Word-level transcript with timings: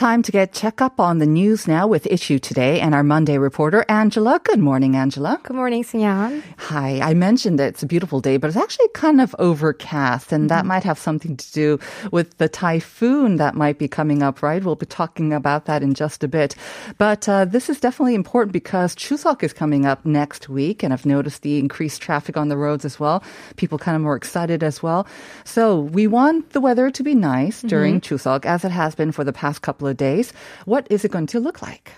Time 0.00 0.22
to 0.22 0.32
get 0.32 0.54
check 0.54 0.80
up 0.80 0.98
on 0.98 1.18
the 1.18 1.26
news 1.26 1.68
now 1.68 1.86
with 1.86 2.06
Issue 2.06 2.38
Today 2.38 2.80
and 2.80 2.94
our 2.94 3.02
Monday 3.02 3.36
reporter, 3.36 3.84
Angela. 3.86 4.40
Good 4.42 4.58
morning, 4.58 4.96
Angela. 4.96 5.38
Good 5.42 5.54
morning, 5.54 5.84
Sunyan. 5.84 6.42
Hi. 6.56 7.00
I 7.02 7.12
mentioned 7.12 7.58
that 7.58 7.68
it's 7.68 7.82
a 7.82 7.86
beautiful 7.86 8.22
day, 8.22 8.38
but 8.38 8.48
it's 8.48 8.56
actually 8.56 8.88
kind 8.94 9.20
of 9.20 9.36
overcast, 9.38 10.32
and 10.32 10.48
that 10.48 10.64
might 10.64 10.84
have 10.84 10.98
something 10.98 11.36
to 11.36 11.52
do 11.52 11.78
with 12.12 12.38
the 12.38 12.48
typhoon 12.48 13.36
that 13.36 13.54
might 13.54 13.76
be 13.76 13.88
coming 13.88 14.22
up, 14.22 14.42
right? 14.42 14.64
We'll 14.64 14.74
be 14.74 14.86
talking 14.86 15.34
about 15.34 15.66
that 15.66 15.82
in 15.82 15.92
just 15.92 16.24
a 16.24 16.28
bit. 16.28 16.56
But 16.96 17.28
uh, 17.28 17.44
this 17.44 17.68
is 17.68 17.78
definitely 17.78 18.14
important 18.14 18.54
because 18.54 18.96
Chuseok 18.96 19.42
is 19.42 19.52
coming 19.52 19.84
up 19.84 20.06
next 20.06 20.48
week, 20.48 20.82
and 20.82 20.94
I've 20.94 21.04
noticed 21.04 21.42
the 21.42 21.58
increased 21.58 22.00
traffic 22.00 22.38
on 22.38 22.48
the 22.48 22.56
roads 22.56 22.86
as 22.86 22.98
well. 22.98 23.22
People 23.56 23.76
kind 23.76 23.96
of 23.96 24.00
more 24.00 24.16
excited 24.16 24.62
as 24.62 24.82
well. 24.82 25.06
So 25.44 25.78
we 25.78 26.06
want 26.06 26.54
the 26.54 26.60
weather 26.62 26.90
to 26.90 27.02
be 27.02 27.14
nice 27.14 27.60
during 27.60 28.00
Chuseok, 28.00 28.46
as 28.46 28.64
it 28.64 28.70
has 28.70 28.94
been 28.94 29.12
for 29.12 29.24
the 29.24 29.34
past 29.34 29.60
couple 29.60 29.89
of 29.89 29.89
days. 29.94 30.32
What 30.64 30.86
is 30.90 31.04
it 31.04 31.10
going 31.10 31.26
to 31.28 31.40
look 31.40 31.62
like? 31.62 31.92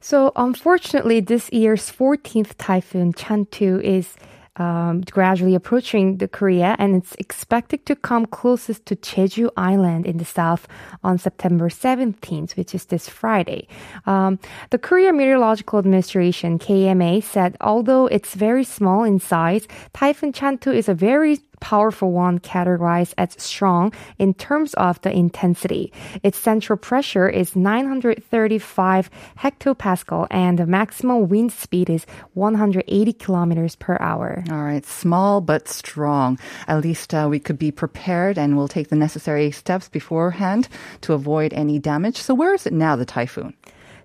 So, 0.00 0.32
unfortunately, 0.34 1.20
this 1.20 1.48
year's 1.52 1.90
14th 1.90 2.54
typhoon 2.58 3.12
Chanthu 3.12 3.80
is 3.82 4.16
um, 4.56 5.02
gradually 5.02 5.54
approaching 5.54 6.18
the 6.18 6.28
Korea, 6.28 6.76
and 6.78 6.96
it's 6.96 7.14
expected 7.18 7.86
to 7.86 7.96
come 7.96 8.26
closest 8.26 8.84
to 8.86 8.96
Jeju 8.96 9.50
Island 9.56 10.06
in 10.06 10.18
the 10.18 10.24
south 10.24 10.68
on 11.02 11.18
September 11.18 11.68
17th, 11.68 12.56
which 12.56 12.74
is 12.74 12.86
this 12.86 13.08
Friday. 13.08 13.66
Um, 14.04 14.38
the 14.70 14.78
Korea 14.78 15.12
Meteorological 15.12 15.78
Administration 15.78 16.58
(KMA) 16.58 17.22
said 17.22 17.56
although 17.60 18.06
it's 18.06 18.34
very 18.34 18.64
small 18.64 19.04
in 19.04 19.18
size, 19.20 19.66
Typhoon 19.94 20.32
Chanthu 20.32 20.74
is 20.74 20.88
a 20.88 20.94
very 20.94 21.40
powerful 21.62 22.10
one 22.10 22.40
categorized 22.40 23.14
as 23.16 23.30
strong 23.38 23.92
in 24.18 24.34
terms 24.34 24.74
of 24.74 25.00
the 25.02 25.12
intensity. 25.12 25.92
Its 26.24 26.36
central 26.36 26.76
pressure 26.76 27.28
is 27.28 27.54
935 27.54 29.08
hectopascal 29.38 30.26
and 30.28 30.58
the 30.58 30.66
maximum 30.66 31.28
wind 31.28 31.52
speed 31.52 31.88
is 31.88 32.04
180 32.34 33.12
kilometers 33.12 33.76
per 33.76 33.96
hour. 34.00 34.42
All 34.50 34.64
right, 34.64 34.84
small 34.84 35.40
but 35.40 35.68
strong. 35.68 36.36
At 36.66 36.82
least 36.82 37.14
uh, 37.14 37.28
we 37.30 37.38
could 37.38 37.58
be 37.58 37.70
prepared 37.70 38.38
and 38.38 38.56
we'll 38.56 38.66
take 38.66 38.88
the 38.88 38.96
necessary 38.96 39.52
steps 39.52 39.88
beforehand 39.88 40.68
to 41.02 41.12
avoid 41.12 41.54
any 41.54 41.78
damage. 41.78 42.18
So, 42.18 42.34
where 42.34 42.54
is 42.54 42.66
it 42.66 42.72
now, 42.72 42.96
the 42.96 43.06
typhoon? 43.06 43.54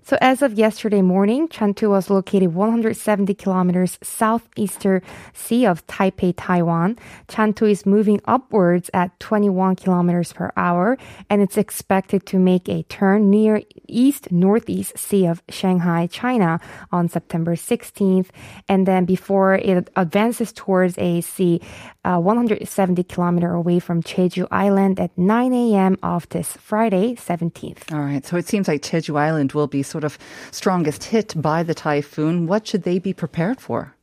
So 0.02 0.16
as 0.20 0.42
of 0.42 0.54
yesterday 0.54 1.02
morning, 1.02 1.48
Chanthu 1.48 1.90
was 1.90 2.10
located 2.10 2.54
170 2.54 3.34
kilometers 3.34 3.98
southeastern 4.02 5.02
sea 5.34 5.66
of 5.66 5.86
Taipei, 5.86 6.34
Taiwan. 6.36 6.96
Chanthu 7.28 7.70
is 7.70 7.84
moving 7.84 8.20
upwards 8.24 8.90
at 8.94 9.18
21 9.20 9.76
kilometers 9.76 10.32
per 10.32 10.50
hour, 10.56 10.96
and 11.28 11.42
it's 11.42 11.56
expected 11.56 12.26
to 12.26 12.38
make 12.38 12.68
a 12.68 12.82
turn 12.84 13.30
near 13.30 13.62
east 13.86 14.30
northeast 14.30 14.98
sea 14.98 15.26
of 15.26 15.42
Shanghai, 15.48 16.06
China 16.06 16.60
on 16.92 17.08
September 17.08 17.54
16th, 17.54 18.28
and 18.68 18.86
then 18.86 19.04
before 19.04 19.54
it 19.54 19.90
advances 19.96 20.52
towards 20.52 20.96
a 20.98 21.20
sea 21.20 21.60
uh, 22.04 22.18
170 22.18 23.02
kilometer 23.04 23.52
away 23.52 23.78
from 23.78 24.02
Jeju 24.02 24.46
Island 24.50 24.98
at 24.98 25.16
9 25.18 25.52
a.m. 25.52 25.98
of 26.02 26.28
this 26.30 26.52
Friday, 26.52 27.14
17th. 27.16 27.92
All 27.92 28.00
right, 28.00 28.24
so 28.24 28.36
it 28.36 28.46
seems 28.46 28.68
like 28.68 28.82
Jeju 28.82 29.18
Island 29.18 29.52
will 29.52 29.66
be 29.66 29.82
sort 29.88 30.04
of 30.04 30.18
strongest 30.50 31.04
hit 31.04 31.34
by 31.40 31.62
the 31.62 31.74
typhoon. 31.74 32.46
What 32.46 32.66
should 32.66 32.84
they 32.84 32.98
be 32.98 33.12
prepared 33.12 33.60
for? 33.60 33.94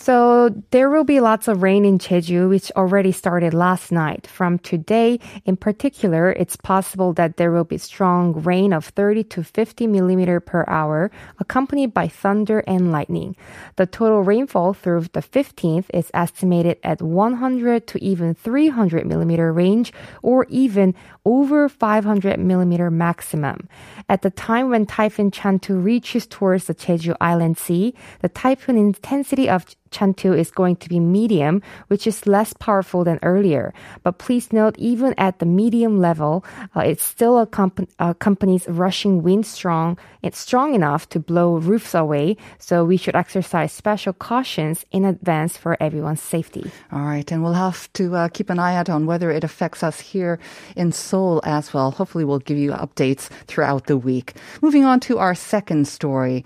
So 0.00 0.48
there 0.70 0.88
will 0.88 1.04
be 1.04 1.20
lots 1.20 1.46
of 1.46 1.62
rain 1.62 1.84
in 1.84 1.98
Jeju, 1.98 2.48
which 2.48 2.72
already 2.72 3.12
started 3.12 3.52
last 3.52 3.92
night. 3.92 4.26
From 4.26 4.58
today, 4.58 5.20
in 5.44 5.58
particular, 5.58 6.32
it's 6.32 6.56
possible 6.56 7.12
that 7.12 7.36
there 7.36 7.52
will 7.52 7.64
be 7.64 7.76
strong 7.76 8.32
rain 8.32 8.72
of 8.72 8.86
30 8.86 9.24
to 9.24 9.44
50 9.44 9.86
millimeter 9.86 10.40
per 10.40 10.64
hour, 10.66 11.10
accompanied 11.38 11.92
by 11.92 12.08
thunder 12.08 12.60
and 12.60 12.90
lightning. 12.90 13.36
The 13.76 13.84
total 13.84 14.22
rainfall 14.22 14.72
through 14.72 15.02
the 15.12 15.20
15th 15.20 15.90
is 15.92 16.10
estimated 16.14 16.78
at 16.82 17.02
100 17.02 17.86
to 17.88 18.02
even 18.02 18.32
300 18.32 19.04
millimeter 19.04 19.52
range, 19.52 19.92
or 20.22 20.46
even 20.48 20.94
over 21.26 21.68
500 21.68 22.38
millimeter 22.40 22.90
maximum. 22.90 23.68
At 24.08 24.22
the 24.22 24.30
time 24.30 24.70
when 24.70 24.86
Typhoon 24.86 25.30
Chanthu 25.30 25.84
reaches 25.84 26.26
towards 26.26 26.64
the 26.64 26.74
Jeju 26.74 27.14
Island 27.20 27.58
Sea, 27.58 27.92
the 28.20 28.30
typhoon 28.30 28.78
intensity 28.78 29.46
of 29.46 29.66
Chanthu 29.90 30.36
is 30.36 30.50
going 30.50 30.76
to 30.76 30.88
be 30.88 31.00
medium, 31.00 31.62
which 31.88 32.06
is 32.06 32.26
less 32.26 32.52
powerful 32.52 33.04
than 33.04 33.18
earlier. 33.22 33.74
But 34.02 34.18
please 34.18 34.52
note, 34.52 34.76
even 34.78 35.14
at 35.18 35.38
the 35.38 35.46
medium 35.46 36.00
level, 36.00 36.44
uh, 36.76 36.80
it's 36.80 37.04
still 37.04 37.38
accompanies 37.38 38.68
rushing 38.68 39.22
wind 39.22 39.46
strong. 39.46 39.98
It's 40.22 40.38
strong 40.38 40.74
enough 40.74 41.08
to 41.10 41.20
blow 41.20 41.56
roofs 41.56 41.94
away. 41.94 42.36
So 42.58 42.84
we 42.84 42.96
should 42.96 43.16
exercise 43.16 43.72
special 43.72 44.12
cautions 44.12 44.84
in 44.92 45.04
advance 45.04 45.56
for 45.56 45.76
everyone's 45.80 46.22
safety. 46.22 46.70
All 46.92 47.02
right, 47.02 47.30
and 47.32 47.42
we'll 47.42 47.54
have 47.54 47.92
to 47.94 48.14
uh, 48.14 48.28
keep 48.28 48.50
an 48.50 48.58
eye 48.58 48.76
out 48.76 48.88
on 48.88 49.06
whether 49.06 49.30
it 49.30 49.44
affects 49.44 49.82
us 49.82 50.00
here 50.00 50.38
in 50.76 50.92
Seoul 50.92 51.40
as 51.44 51.74
well. 51.74 51.90
Hopefully, 51.90 52.24
we'll 52.24 52.38
give 52.38 52.58
you 52.58 52.72
updates 52.72 53.28
throughout 53.46 53.86
the 53.86 53.96
week. 53.96 54.34
Moving 54.62 54.84
on 54.84 55.00
to 55.00 55.18
our 55.18 55.34
second 55.34 55.88
story 55.88 56.44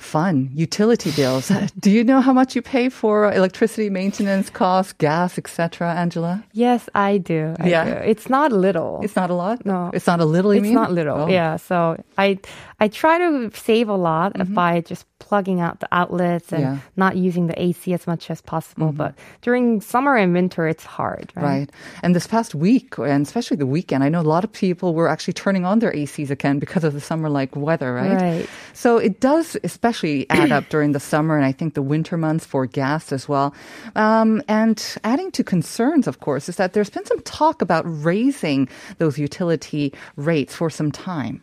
fun 0.00 0.50
utility 0.54 1.10
bills. 1.12 1.52
Do 1.78 1.90
you 1.90 2.02
know 2.04 2.20
how 2.20 2.32
much 2.32 2.56
you 2.56 2.62
pay 2.62 2.88
for 2.88 3.32
electricity 3.32 3.90
maintenance 3.90 4.50
costs, 4.50 4.92
gas, 4.94 5.38
etc., 5.38 5.92
Angela? 5.94 6.42
Yes, 6.52 6.88
I 6.94 7.18
do. 7.18 7.54
I 7.60 7.68
Yeah. 7.68 7.84
do. 7.84 7.92
It's 8.10 8.28
not 8.28 8.52
little. 8.52 9.00
It's 9.02 9.16
not 9.16 9.30
a 9.30 9.34
lot. 9.34 9.64
No. 9.66 9.90
it's 9.94 10.06
not 10.06 10.20
a 10.20 10.24
little. 10.24 10.52
You 10.54 10.60
it's 10.60 10.66
mean? 10.68 10.74
not 10.74 10.92
little. 10.92 11.18
Oh. 11.22 11.28
Yeah. 11.28 11.56
So 11.56 11.96
I 12.18 12.38
I 12.82 12.88
try 12.88 13.18
to 13.18 13.50
save 13.54 13.88
a 13.88 13.96
lot 13.96 14.32
Mm-hmm. 14.34 14.54
by 14.54 14.80
just 14.80 15.04
plugging 15.18 15.60
out 15.60 15.80
the 15.80 15.88
outlets 15.92 16.50
and 16.52 16.62
Yeah. 16.62 16.76
not 16.96 17.14
using 17.16 17.46
the 17.46 17.62
AC 17.62 17.92
as 17.92 18.06
much 18.06 18.30
as 18.30 18.40
possible. 18.40 18.90
But 18.92 19.12
during 19.42 19.80
summer 19.82 20.16
and 20.16 20.32
winter, 20.32 20.66
it's 20.66 20.84
hard. 20.84 21.30
Right. 21.36 21.44
Mm-hmm. 21.44 21.44
Right. 21.44 21.70
And 22.02 22.14
this 22.16 22.26
past 22.26 22.54
week, 22.54 22.96
and 22.98 23.26
especially 23.26 23.58
the 23.58 23.66
weekend, 23.66 24.02
I 24.02 24.08
know 24.08 24.20
a 24.20 24.30
lot 24.36 24.44
of 24.44 24.52
people 24.52 24.94
were 24.94 25.08
actually 25.12 25.34
turning 25.34 25.66
on 25.66 25.78
their 25.80 25.92
ACs 25.92 26.30
again 26.30 26.58
because 26.58 26.84
of 26.84 26.94
the 26.94 27.00
summer 27.00 27.28
like 27.28 27.54
weather, 27.54 27.92
right? 27.92 28.16
Right. 28.16 28.46
So 28.72 28.96
it 28.96 29.20
does 29.20 29.56
especially 29.62 29.89
add 30.30 30.52
up 30.52 30.68
during 30.68 30.92
the 30.92 31.00
summer 31.00 31.36
and 31.36 31.44
I 31.44 31.52
think 31.52 31.74
the 31.74 31.82
winter 31.82 32.16
months 32.16 32.44
for 32.44 32.66
gas 32.66 33.12
as 33.12 33.28
well. 33.28 33.54
Um, 33.96 34.42
and 34.48 34.96
adding 35.04 35.30
to 35.32 35.44
concerns, 35.44 36.06
of 36.06 36.20
course, 36.20 36.48
is 36.48 36.56
that 36.56 36.72
there's 36.72 36.90
been 36.90 37.04
some 37.06 37.20
talk 37.22 37.62
about 37.62 37.84
raising 37.86 38.68
those 38.98 39.18
utility 39.18 39.92
rates 40.16 40.54
for 40.54 40.70
some 40.70 40.90
time. 40.92 41.42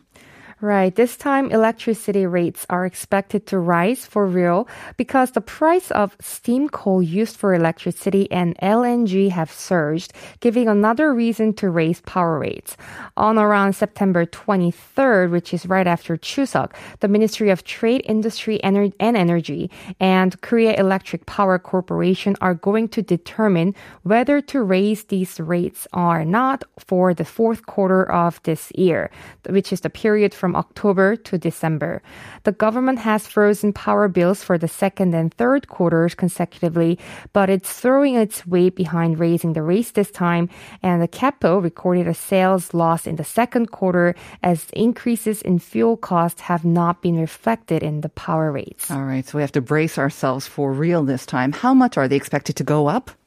Right. 0.60 0.92
This 0.92 1.16
time, 1.16 1.52
electricity 1.52 2.26
rates 2.26 2.66
are 2.68 2.84
expected 2.84 3.46
to 3.46 3.60
rise 3.60 4.04
for 4.04 4.26
real 4.26 4.66
because 4.96 5.30
the 5.30 5.40
price 5.40 5.92
of 5.92 6.16
steam 6.20 6.68
coal 6.68 7.00
used 7.00 7.36
for 7.36 7.54
electricity 7.54 8.28
and 8.32 8.58
LNG 8.58 9.30
have 9.30 9.52
surged, 9.52 10.12
giving 10.40 10.66
another 10.66 11.14
reason 11.14 11.54
to 11.54 11.70
raise 11.70 12.00
power 12.00 12.40
rates. 12.40 12.76
On 13.16 13.38
around 13.38 13.74
September 13.74 14.26
23rd, 14.26 15.30
which 15.30 15.54
is 15.54 15.64
right 15.64 15.86
after 15.86 16.16
Chuseok, 16.16 16.72
the 16.98 17.06
Ministry 17.06 17.50
of 17.50 17.62
Trade, 17.62 18.02
Industry 18.04 18.58
Ener- 18.64 18.92
and 18.98 19.16
Energy 19.16 19.70
and 20.00 20.40
Korea 20.40 20.74
Electric 20.74 21.24
Power 21.26 21.60
Corporation 21.60 22.34
are 22.40 22.54
going 22.54 22.88
to 22.88 23.00
determine 23.02 23.76
whether 24.02 24.40
to 24.40 24.60
raise 24.64 25.04
these 25.04 25.38
rates 25.38 25.86
or 25.92 26.24
not 26.24 26.64
for 26.80 27.14
the 27.14 27.24
fourth 27.24 27.66
quarter 27.66 28.10
of 28.10 28.42
this 28.42 28.72
year, 28.74 29.08
which 29.48 29.72
is 29.72 29.82
the 29.82 29.90
period 29.90 30.34
from 30.34 30.47
from 30.48 30.56
October 30.56 31.14
to 31.14 31.36
December. 31.36 32.00
The 32.44 32.52
government 32.52 33.00
has 33.00 33.26
frozen 33.26 33.74
power 33.74 34.08
bills 34.08 34.42
for 34.42 34.56
the 34.56 34.66
second 34.66 35.12
and 35.12 35.28
third 35.34 35.68
quarters 35.68 36.14
consecutively, 36.14 36.98
but 37.34 37.50
it's 37.50 37.70
throwing 37.70 38.14
its 38.14 38.46
weight 38.46 38.74
behind 38.74 39.18
raising 39.18 39.52
the 39.52 39.60
rates 39.60 39.90
this 39.90 40.10
time. 40.10 40.48
And 40.82 41.02
the 41.02 41.08
KEPCO 41.08 41.62
recorded 41.62 42.08
a 42.08 42.14
sales 42.14 42.72
loss 42.72 43.06
in 43.06 43.16
the 43.16 43.24
second 43.24 43.72
quarter 43.72 44.14
as 44.42 44.70
increases 44.72 45.42
in 45.42 45.58
fuel 45.58 45.98
costs 45.98 46.40
have 46.40 46.64
not 46.64 47.02
been 47.02 47.20
reflected 47.20 47.82
in 47.82 48.00
the 48.00 48.08
power 48.08 48.50
rates. 48.50 48.90
All 48.90 49.04
right, 49.04 49.26
so 49.28 49.36
we 49.36 49.42
have 49.42 49.52
to 49.52 49.60
brace 49.60 49.98
ourselves 49.98 50.46
for 50.46 50.72
real 50.72 51.04
this 51.04 51.26
time. 51.26 51.52
How 51.52 51.74
much 51.74 51.98
are 51.98 52.08
they 52.08 52.16
expected 52.16 52.56
to 52.56 52.64
go 52.64 52.86
up? 52.86 53.17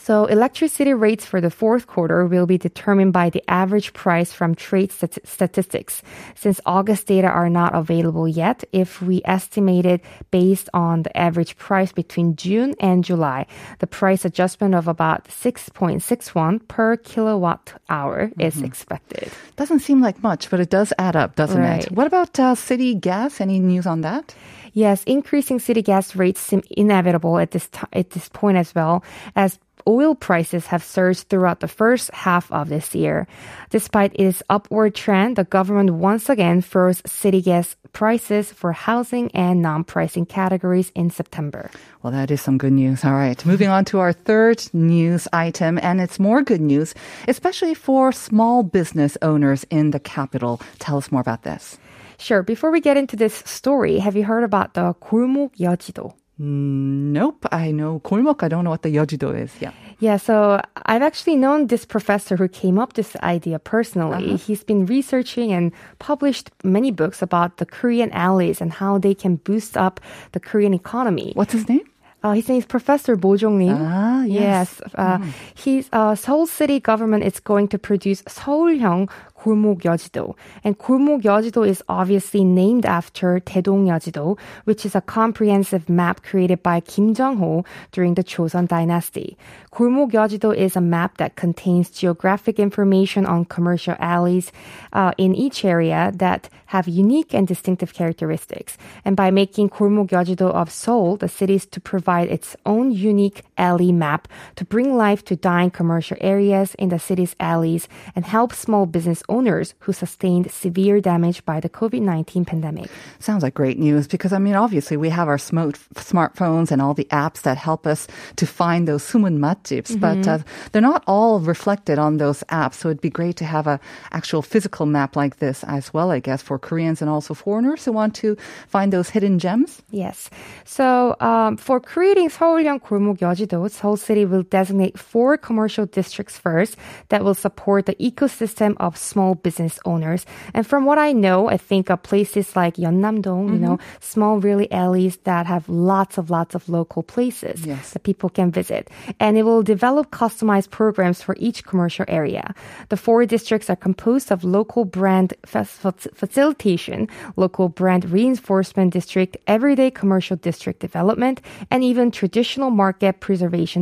So 0.00 0.24
electricity 0.26 0.94
rates 0.94 1.26
for 1.26 1.40
the 1.40 1.50
fourth 1.50 1.86
quarter 1.86 2.24
will 2.26 2.46
be 2.46 2.56
determined 2.56 3.12
by 3.12 3.28
the 3.30 3.42
average 3.48 3.92
price 3.92 4.32
from 4.32 4.54
trade 4.54 4.90
stat- 4.92 5.18
statistics. 5.24 6.02
Since 6.34 6.60
August 6.64 7.06
data 7.08 7.26
are 7.28 7.50
not 7.50 7.74
available 7.74 8.26
yet, 8.26 8.64
if 8.72 9.02
we 9.02 9.20
estimate 9.26 9.84
it 9.84 10.00
based 10.30 10.70
on 10.72 11.02
the 11.02 11.14
average 11.16 11.56
price 11.58 11.92
between 11.92 12.36
June 12.36 12.74
and 12.80 13.04
July, 13.04 13.46
the 13.80 13.86
price 13.86 14.24
adjustment 14.24 14.74
of 14.74 14.88
about 14.88 15.24
6.61 15.28 16.66
per 16.68 16.96
kilowatt 16.96 17.74
hour 17.90 18.30
is 18.38 18.62
expected. 18.62 19.30
Doesn't 19.56 19.80
seem 19.80 20.00
like 20.00 20.22
much, 20.22 20.48
but 20.48 20.60
it 20.60 20.70
does 20.70 20.92
add 20.98 21.16
up, 21.16 21.34
doesn't 21.36 21.60
Right. 21.60 21.84
it? 21.84 21.92
What 21.92 22.06
about 22.06 22.38
uh, 22.38 22.54
city 22.54 22.94
gas? 22.94 23.40
Any 23.40 23.58
news 23.58 23.86
on 23.86 24.00
that? 24.02 24.34
Yes, 24.72 25.02
increasing 25.04 25.58
city 25.58 25.82
gas 25.82 26.14
rates 26.14 26.40
seem 26.40 26.62
inevitable 26.70 27.38
at 27.38 27.50
this 27.50 27.68
ti 27.68 27.80
at 27.92 28.10
this 28.10 28.28
point 28.28 28.56
as 28.58 28.72
well 28.74 29.02
as 29.34 29.58
oil 29.87 30.15
prices 30.15 30.67
have 30.67 30.83
surged 30.83 31.27
throughout 31.27 31.59
the 31.59 31.67
first 31.67 32.11
half 32.13 32.51
of 32.51 32.69
this 32.69 32.95
year. 32.95 33.27
Despite 33.69 34.15
its 34.15 34.43
upward 34.49 34.95
trend, 34.95 35.35
the 35.35 35.43
government 35.43 35.91
once 35.91 36.29
again 36.29 36.61
froze 36.61 37.01
city 37.05 37.41
gas 37.41 37.75
prices 37.91 38.51
for 38.51 38.71
housing 38.71 39.29
and 39.35 39.61
non-pricing 39.61 40.25
categories 40.25 40.91
in 40.95 41.09
September. 41.09 41.69
Well, 42.01 42.13
that 42.13 42.31
is 42.31 42.41
some 42.41 42.57
good 42.57 42.73
news. 42.73 43.05
All 43.05 43.13
right. 43.13 43.43
Moving 43.45 43.69
on 43.69 43.85
to 43.85 43.99
our 43.99 44.13
third 44.13 44.63
news 44.73 45.27
item, 45.33 45.79
and 45.81 46.01
it's 46.01 46.19
more 46.19 46.41
good 46.41 46.61
news, 46.61 46.95
especially 47.27 47.73
for 47.73 48.11
small 48.11 48.63
business 48.63 49.17
owners 49.21 49.63
in 49.69 49.91
the 49.91 49.99
capital. 49.99 50.61
Tell 50.79 50.97
us 50.97 51.11
more 51.11 51.21
about 51.21 51.43
this. 51.43 51.77
Sure, 52.17 52.41
before 52.41 52.71
we 52.71 52.79
get 52.79 52.95
into 52.95 53.15
this 53.15 53.43
story, 53.45 53.99
have 53.99 54.15
you 54.15 54.23
heard 54.23 54.43
about 54.43 54.75
the 54.75 54.93
골목 55.01 55.57
여지도? 55.59 56.13
Nope. 56.39 57.45
I 57.51 57.71
know 57.71 57.99
골목. 57.99 58.41
I 58.43 58.47
don't 58.47 58.63
know 58.63 58.71
what 58.71 58.81
the 58.81 58.89
yeoujido 58.89 59.39
is. 59.39 59.51
Yeah. 59.61 59.71
Yeah, 59.99 60.17
so 60.17 60.59
I've 60.87 61.01
actually 61.03 61.37
known 61.37 61.67
this 61.67 61.85
professor 61.85 62.35
who 62.35 62.47
came 62.49 62.77
up 62.77 62.93
this 62.93 63.15
idea 63.23 63.59
personally. 63.59 64.35
He's 64.35 64.63
been 64.63 64.85
researching 64.85 65.53
and 65.53 65.71
published 65.99 66.49
many 66.63 66.91
books 66.91 67.21
about 67.21 67.57
the 67.57 67.65
Korean 67.65 68.11
alleys 68.11 68.59
and 68.59 68.73
how 68.73 68.97
they 68.97 69.13
can 69.13 69.37
boost 69.37 69.77
up 69.77 70.01
the 70.33 70.41
Korean 70.41 70.73
economy. 70.73 71.31
What's 71.35 71.53
his 71.53 71.69
name? 71.69 71.87
Uh, 72.23 72.31
his 72.31 72.47
name 72.47 72.57
is 72.59 72.65
Professor 72.65 73.15
Bo 73.17 73.35
Jong-lim. 73.35 73.75
Ah, 73.79 74.23
yes. 74.23 74.81
Uh, 74.95 75.19
He's 75.55 75.89
uh, 75.91 76.15
Seoul 76.15 76.47
City 76.47 76.79
government 76.79 77.23
is 77.23 77.39
going 77.41 77.67
to 77.69 77.77
produce 77.77 78.21
서울형 78.23 79.09
골목 79.43 79.83
여지도, 79.83 80.35
and 80.63 80.77
골목 80.77 81.23
여지도 81.23 81.67
is 81.67 81.83
obviously 81.89 82.43
named 82.43 82.85
after 82.85 83.39
대동 83.39 83.87
여지도, 83.87 84.37
which 84.63 84.85
is 84.85 84.95
a 84.95 85.01
comprehensive 85.01 85.89
map 85.89 86.23
created 86.23 86.63
by 86.63 86.79
Kim 86.79 87.13
Jong-ho 87.13 87.65
during 87.91 88.13
the 88.15 88.23
Joseon 88.23 88.67
dynasty. 88.67 89.37
골목 89.71 90.13
여지도 90.13 90.55
is 90.55 90.75
a 90.75 90.81
map 90.81 91.17
that 91.17 91.35
contains 91.35 91.89
geographic 91.89 92.59
information 92.59 93.25
on 93.25 93.43
commercial 93.45 93.95
alleys 93.99 94.51
uh, 94.93 95.11
in 95.17 95.35
each 95.35 95.65
area 95.65 96.11
that 96.15 96.47
have 96.67 96.87
unique 96.87 97.33
and 97.33 97.47
distinctive 97.47 97.93
characteristics. 97.93 98.77
And 99.03 99.15
by 99.15 99.29
making 99.29 99.69
골목 99.69 100.09
여지도 100.09 100.51
of 100.51 100.71
Seoul, 100.71 101.17
the 101.17 101.27
city 101.27 101.55
is 101.55 101.65
to 101.67 101.81
provide 101.81 102.29
its 102.29 102.55
own 102.65 102.91
unique 102.91 103.43
alley 103.57 103.91
map 103.91 104.27
to 104.55 104.65
bring 104.65 104.95
life 104.95 105.23
to 105.25 105.35
dying 105.35 105.71
commercial 105.71 106.17
areas 106.21 106.75
in 106.75 106.89
the 106.89 106.99
city's 106.99 107.35
alleys 107.39 107.87
and 108.15 108.25
help 108.25 108.53
small 108.53 108.85
business 108.85 109.23
owners 109.29 109.73
who 109.79 109.93
sustained 109.93 110.51
severe 110.51 110.99
damage 111.01 111.45
by 111.45 111.59
the 111.59 111.69
COVID-19 111.69 112.45
pandemic. 112.45 112.89
Sounds 113.19 113.43
like 113.43 113.53
great 113.53 113.79
news 113.79 114.07
because 114.07 114.33
I 114.33 114.39
mean, 114.39 114.55
obviously, 114.55 114.97
we 114.97 115.09
have 115.09 115.27
our 115.27 115.37
smart 115.37 115.79
smartphones 115.95 116.71
and 116.71 116.81
all 116.81 116.93
the 116.93 117.07
apps 117.11 117.41
that 117.43 117.57
help 117.57 117.87
us 117.87 118.07
to 118.35 118.45
find 118.45 118.87
those 118.87 119.03
sumun 119.03 119.39
matjips, 119.39 119.99
but 119.99 120.27
uh, 120.27 120.39
they're 120.71 120.81
not 120.81 121.03
all 121.07 121.39
reflected 121.39 121.99
on 121.99 122.17
those 122.17 122.43
apps. 122.49 122.75
So 122.75 122.89
it'd 122.89 123.01
be 123.01 123.09
great 123.09 123.37
to 123.37 123.45
have 123.45 123.67
a 123.67 123.79
actual 124.11 124.41
physical 124.41 124.85
map 124.85 125.15
like 125.15 125.37
this 125.37 125.63
as 125.65 125.93
well, 125.93 126.11
I 126.11 126.19
guess, 126.19 126.41
for 126.41 126.59
Koreans 126.59 127.01
and 127.01 127.09
also 127.09 127.33
foreigners 127.33 127.85
who 127.85 127.91
want 127.91 128.15
to 128.15 128.35
find 128.67 128.91
those 128.91 129.09
hidden 129.09 129.39
gems. 129.39 129.81
Yes. 129.91 130.29
So 130.65 131.15
um, 131.19 131.57
for 131.57 131.79
creating 131.79 132.29
서울형 132.29 132.79
골목 132.79 133.21
여지 133.21 133.46
도, 133.48 133.68
Seoul 133.70 133.96
City 133.96 134.24
will 134.24 134.42
designate 134.42 134.98
four 134.98 135.36
commercial 135.36 135.86
districts 135.86 136.38
first 136.38 136.76
that 137.08 137.24
will 137.24 137.34
support 137.34 137.86
the 137.86 137.94
ecosystem 137.96 138.76
of 138.78 138.96
small 138.96 139.34
business 139.34 139.80
owners. 139.84 140.26
And 140.52 140.66
from 140.66 140.84
what 140.84 140.98
I 140.98 141.12
know, 141.12 141.48
I 141.48 141.56
think 141.56 141.90
of 141.90 142.02
places 142.02 142.54
like 142.54 142.76
Yeonnam-dong, 142.76 143.52
you 143.54 143.58
know, 143.58 143.76
mm-hmm. 143.78 144.00
small 144.00 144.38
really 144.38 144.70
alleys 144.70 145.16
that 145.24 145.46
have 145.46 145.68
lots 145.68 146.18
of 146.18 146.30
lots 146.30 146.54
of 146.54 146.68
local 146.68 147.02
places 147.02 147.64
Yes. 147.64 147.92
that 147.92 148.02
people 148.04 148.28
can 148.28 148.50
visit. 148.50 148.90
And 149.18 149.38
it 149.38 149.44
will 149.44 149.62
develop 149.62 150.10
customized 150.10 150.70
programs 150.70 151.22
for 151.22 151.34
each 151.38 151.64
commercial 151.64 152.04
area. 152.08 152.54
The 152.90 152.96
four 152.96 153.24
districts 153.24 153.70
are 153.70 153.76
composed 153.76 154.30
of 154.30 154.44
local 154.44 154.84
brand 154.84 155.32
fa- 155.46 155.64
fa- 155.64 155.94
facilitation, 156.14 157.08
local 157.36 157.68
brand 157.68 158.10
reinforcement 158.10 158.92
district, 158.92 159.36
everyday 159.46 159.90
commercial 159.90 160.36
district 160.36 160.80
development, 160.80 161.40
and 161.70 161.82
even 161.82 162.10
traditional 162.10 162.70
market 162.70 163.20
preservation 163.20 163.37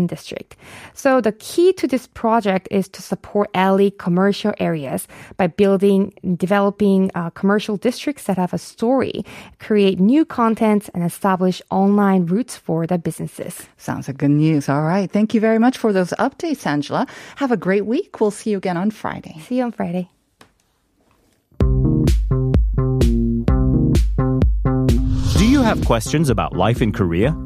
district. 0.07 0.57
So 0.95 1.21
the 1.21 1.33
key 1.33 1.73
to 1.75 1.87
this 1.87 2.07
project 2.07 2.69
is 2.71 2.89
to 2.89 3.03
support 3.03 3.49
alley 3.55 3.91
commercial 3.91 4.53
areas 4.59 5.09
by 5.37 5.47
building, 5.47 6.13
developing 6.37 7.11
uh, 7.15 7.31
commercial 7.31 7.77
districts 7.77 8.25
that 8.25 8.37
have 8.37 8.53
a 8.53 8.59
story, 8.59 9.25
create 9.59 10.01
new 10.01 10.25
content, 10.25 10.91
and 10.95 11.05
establish 11.05 11.63
online 11.71 12.27
routes 12.27 12.57
for 12.57 12.87
the 12.87 12.99
businesses. 12.99 13.67
Sounds 13.77 14.09
like 14.09 14.19
good 14.19 14.31
news. 14.31 14.69
All 14.69 14.83
right. 14.83 15.11
Thank 15.11 15.35
you 15.35 15.41
very 15.41 15.59
much 15.59 15.79
for 15.79 15.93
those 15.93 16.11
updates, 16.19 16.67
Angela. 16.67 17.07
Have 17.37 17.53
a 17.53 17.57
great 17.57 17.87
week. 17.87 18.21
We'll 18.21 18.31
see 18.31 18.51
you 18.51 18.57
again 18.57 18.77
on 18.77 18.91
Friday. 18.91 19.39
See 19.41 19.59
you 19.59 19.65
on 19.65 19.73
Friday. 19.73 20.11
Do 25.39 25.47
you 25.47 25.63
have 25.63 25.85
questions 25.85 26.31
about 26.31 26.55
life 26.55 26.83
in 26.83 26.93
Korea? 26.93 27.46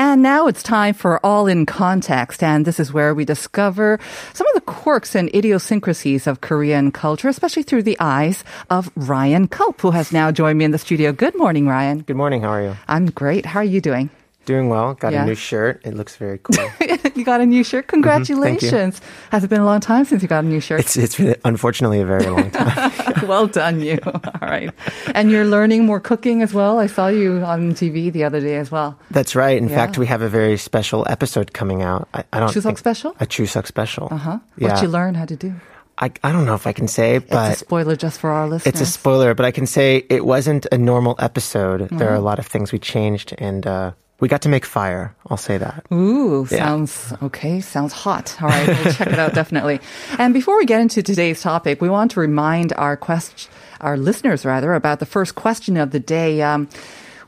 And 0.00 0.22
now 0.22 0.46
it's 0.46 0.62
time 0.62 0.94
for 0.94 1.20
All 1.26 1.46
in 1.46 1.66
Context. 1.66 2.42
And 2.42 2.64
this 2.64 2.80
is 2.80 2.90
where 2.90 3.12
we 3.12 3.26
discover 3.26 4.00
some 4.32 4.46
of 4.46 4.54
the 4.54 4.62
quirks 4.62 5.14
and 5.14 5.28
idiosyncrasies 5.34 6.26
of 6.26 6.40
Korean 6.40 6.90
culture, 6.90 7.28
especially 7.28 7.64
through 7.64 7.82
the 7.82 7.98
eyes 8.00 8.42
of 8.70 8.90
Ryan 8.96 9.46
Culp, 9.46 9.78
who 9.82 9.90
has 9.90 10.10
now 10.10 10.32
joined 10.32 10.58
me 10.58 10.64
in 10.64 10.70
the 10.70 10.78
studio. 10.78 11.12
Good 11.12 11.36
morning, 11.36 11.68
Ryan. 11.68 12.00
Good 12.00 12.16
morning. 12.16 12.40
How 12.40 12.48
are 12.48 12.62
you? 12.62 12.76
I'm 12.88 13.10
great. 13.10 13.44
How 13.44 13.60
are 13.60 13.62
you 13.62 13.82
doing? 13.82 14.08
Doing 14.46 14.68
well. 14.68 14.94
Got 14.94 15.12
Yeah. 15.12 15.22
a 15.22 15.26
new 15.26 15.34
shirt. 15.34 15.80
It 15.84 15.94
looks 15.94 16.16
very 16.16 16.38
cool. 16.42 16.56
you 17.14 17.24
got 17.24 17.40
a 17.40 17.46
new 17.46 17.62
shirt. 17.62 17.86
Mm-hmm. 17.86 17.90
Congratulations. 18.02 19.00
Has 19.30 19.44
it 19.44 19.48
been 19.50 19.60
a 19.60 19.64
long 19.64 19.80
time 19.80 20.04
since 20.04 20.22
you 20.22 20.28
got 20.28 20.44
a 20.44 20.46
new 20.46 20.60
shirt? 20.60 20.80
it's 20.80 20.96
it's 20.96 21.16
been 21.16 21.36
unfortunately 21.44 22.00
a 22.00 22.06
very 22.06 22.26
long 22.26 22.50
time. 22.50 22.90
well 23.28 23.46
done, 23.46 23.80
you. 23.80 23.98
All 24.06 24.48
right. 24.48 24.70
And 25.14 25.30
you're 25.30 25.44
learning 25.44 25.84
more 25.86 26.00
cooking 26.00 26.42
as 26.42 26.52
well. 26.54 26.78
I 26.78 26.86
saw 26.86 27.08
you 27.08 27.42
on 27.44 27.74
TV 27.74 28.10
the 28.12 28.24
other 28.24 28.40
day 28.40 28.56
as 28.56 28.70
well. 28.70 28.98
That's 29.10 29.36
right. 29.36 29.56
In 29.58 29.68
Yeah. 29.68 29.76
fact, 29.76 29.98
we 29.98 30.06
have 30.06 30.22
a 30.22 30.28
very 30.28 30.56
special 30.56 31.04
episode 31.08 31.52
coming 31.52 31.82
out. 31.82 32.08
I, 32.14 32.24
I 32.32 32.40
don't 32.40 32.50
Chuseok 32.52 32.78
special? 32.78 33.14
A 33.20 33.26
Chuseok 33.26 33.66
special. 33.66 34.08
Uh 34.10 34.16
huh. 34.16 34.38
Yeah. 34.56 34.72
What 34.72 34.82
you 34.82 34.88
learn 34.88 35.14
how 35.14 35.26
to 35.26 35.36
do? 35.36 35.52
I 35.98 36.10
I 36.24 36.32
don't 36.32 36.46
know 36.46 36.54
if 36.54 36.66
I 36.66 36.72
can 36.72 36.88
say, 36.88 37.16
It's 37.16 37.26
but 37.30 37.52
a 37.52 37.56
spoiler 37.56 37.94
just 37.94 38.20
for 38.20 38.30
our 38.30 38.48
listeners. 38.48 38.72
it's 38.72 38.80
a 38.80 38.86
spoiler. 38.90 39.34
But 39.34 39.44
I 39.44 39.50
can 39.52 39.66
say 39.66 40.06
it 40.08 40.24
wasn't 40.24 40.66
a 40.72 40.78
normal 40.78 41.14
episode. 41.18 41.88
There 41.90 42.08
are 42.08 42.12
Mm-hmm. 42.16 42.16
a 42.16 42.20
lot 42.30 42.38
of 42.38 42.46
things 42.46 42.72
we 42.72 42.78
changed, 42.78 43.34
and 43.38 43.66
uh, 43.66 43.92
we 44.20 44.28
got 44.28 44.42
to 44.42 44.48
make 44.48 44.64
fire. 44.66 45.14
I'll 45.28 45.36
say 45.36 45.58
that. 45.58 45.84
Ooh, 45.92 46.46
Yeah. 46.50 46.58
sounds 46.58 47.12
okay. 47.22 47.60
Sounds 47.60 47.92
hot. 47.92 48.36
All 48.40 48.48
right, 48.48 48.66
we'll 48.68 48.92
check 48.92 49.08
it 49.08 49.18
out 49.18 49.34
definitely. 49.40 49.80
And 50.18 50.32
before 50.34 50.56
we 50.58 50.66
get 50.66 50.80
into 50.80 51.02
today's 51.02 51.40
topic, 51.42 51.80
we 51.80 51.88
want 51.88 52.10
to 52.12 52.20
remind 52.20 52.72
our 52.74 52.96
quest, 52.96 53.48
our 53.80 53.96
listeners 53.96 54.44
rather, 54.44 54.74
about 54.74 54.98
the 55.00 55.06
first 55.06 55.34
question 55.34 55.76
of 55.76 55.90
the 55.90 56.00
day. 56.00 56.42
Um, 56.42 56.68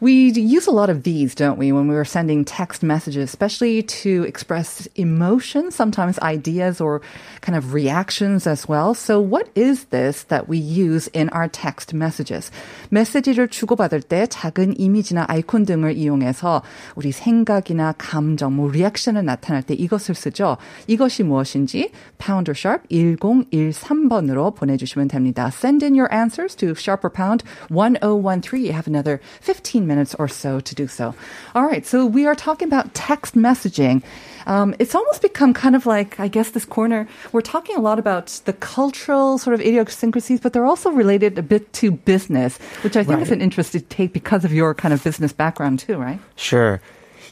We 0.02 0.32
use 0.32 0.68
a 0.68 0.72
lot 0.72 0.90
of 0.90 1.04
these, 1.04 1.34
don't 1.34 1.58
we, 1.58 1.72
when 1.72 1.88
we 1.88 1.96
were 1.96 2.06
sending 2.06 2.46
text 2.46 2.84
messages, 2.84 3.24
especially 3.24 3.82
to 4.04 4.24
express 4.28 4.88
emotion, 4.96 5.72
sometimes 5.72 6.20
ideas 6.20 6.80
or 6.80 7.02
kind 7.42 7.58
of 7.58 7.74
reactions 7.74 8.46
as 8.46 8.68
well. 8.68 8.94
So 8.94 9.20
what 9.20 9.50
is 9.56 9.86
this 9.86 10.24
that 10.30 10.48
we 10.48 10.60
use 10.60 11.08
in 11.14 11.30
our 11.30 11.48
text 11.48 11.96
messages? 11.96 12.52
메시지를 12.92 13.48
주고받을 13.48 14.04
때 14.04 14.28
작은 14.28 14.80
이미지나 14.80 15.26
아이콘 15.28 15.66
등을 15.66 15.98
이용해서 15.98 16.62
우리 16.96 17.12
생각이나 17.12 17.96
감정, 17.98 18.56
뭐 18.56 18.70
리액션을 18.70 19.26
나타낼 19.26 19.64
때 19.64 19.74
이것을 19.74 20.14
쓰죠. 20.14 20.58
이것이 20.86 21.24
무엇인지 21.24 21.92
pound 22.20 22.50
or 22.50 22.56
sharp 22.56 22.88
1013번으로 22.90 24.54
보내주시면 24.54 25.08
됩니다. 25.08 25.48
Send 25.52 25.84
in 25.84 25.96
your 25.96 26.14
answers 26.14 26.56
to 26.56 26.76
sharp 26.78 27.04
or 27.04 27.12
pound 27.12 27.44
1013. 27.70 28.62
You 28.64 28.74
have 28.74 28.88
another 28.88 29.20
15 29.42 29.88
minutes 29.88 29.91
or 30.19 30.29
so 30.29 30.61
to 30.61 30.75
do 30.75 30.87
so. 30.89 31.15
All 31.55 31.65
right, 31.65 31.85
so 31.87 32.07
we 32.07 32.27
are 32.27 32.35
talking 32.35 32.69
about 32.69 32.95
text 32.95 33.35
messaging. 33.35 34.03
Um, 34.47 34.75
it's 34.79 34.95
almost 34.95 35.23
become 35.23 35.55
kind 35.55 35.77
of 35.77 35.87
like, 35.87 36.19
I 36.19 36.27
guess, 36.29 36.51
this 36.51 36.65
corner. 36.65 37.07
We're 37.31 37.43
talking 37.43 37.77
a 37.77 37.81
lot 37.81 37.99
about 37.99 38.27
the 38.45 38.53
cultural 38.53 39.39
sort 39.39 39.55
of 39.55 39.61
idiosyncrasies, 39.61 40.41
but 40.41 40.53
they're 40.53 40.67
also 40.67 40.91
related 40.91 41.39
a 41.39 41.43
bit 41.43 41.73
to 41.75 41.93
business, 41.93 42.59
which 42.83 42.97
I 42.97 43.05
think 43.05 43.21
is 43.23 43.29
Right. 43.31 43.37
an 43.37 43.43
interesting 43.43 43.83
take 43.89 44.13
because 44.13 44.45
of 44.45 44.53
your 44.53 44.75
kind 44.75 44.93
of 44.93 45.03
business 45.05 45.33
background 45.33 45.79
too, 45.79 45.97
right? 45.97 46.19
Sure. 46.37 46.81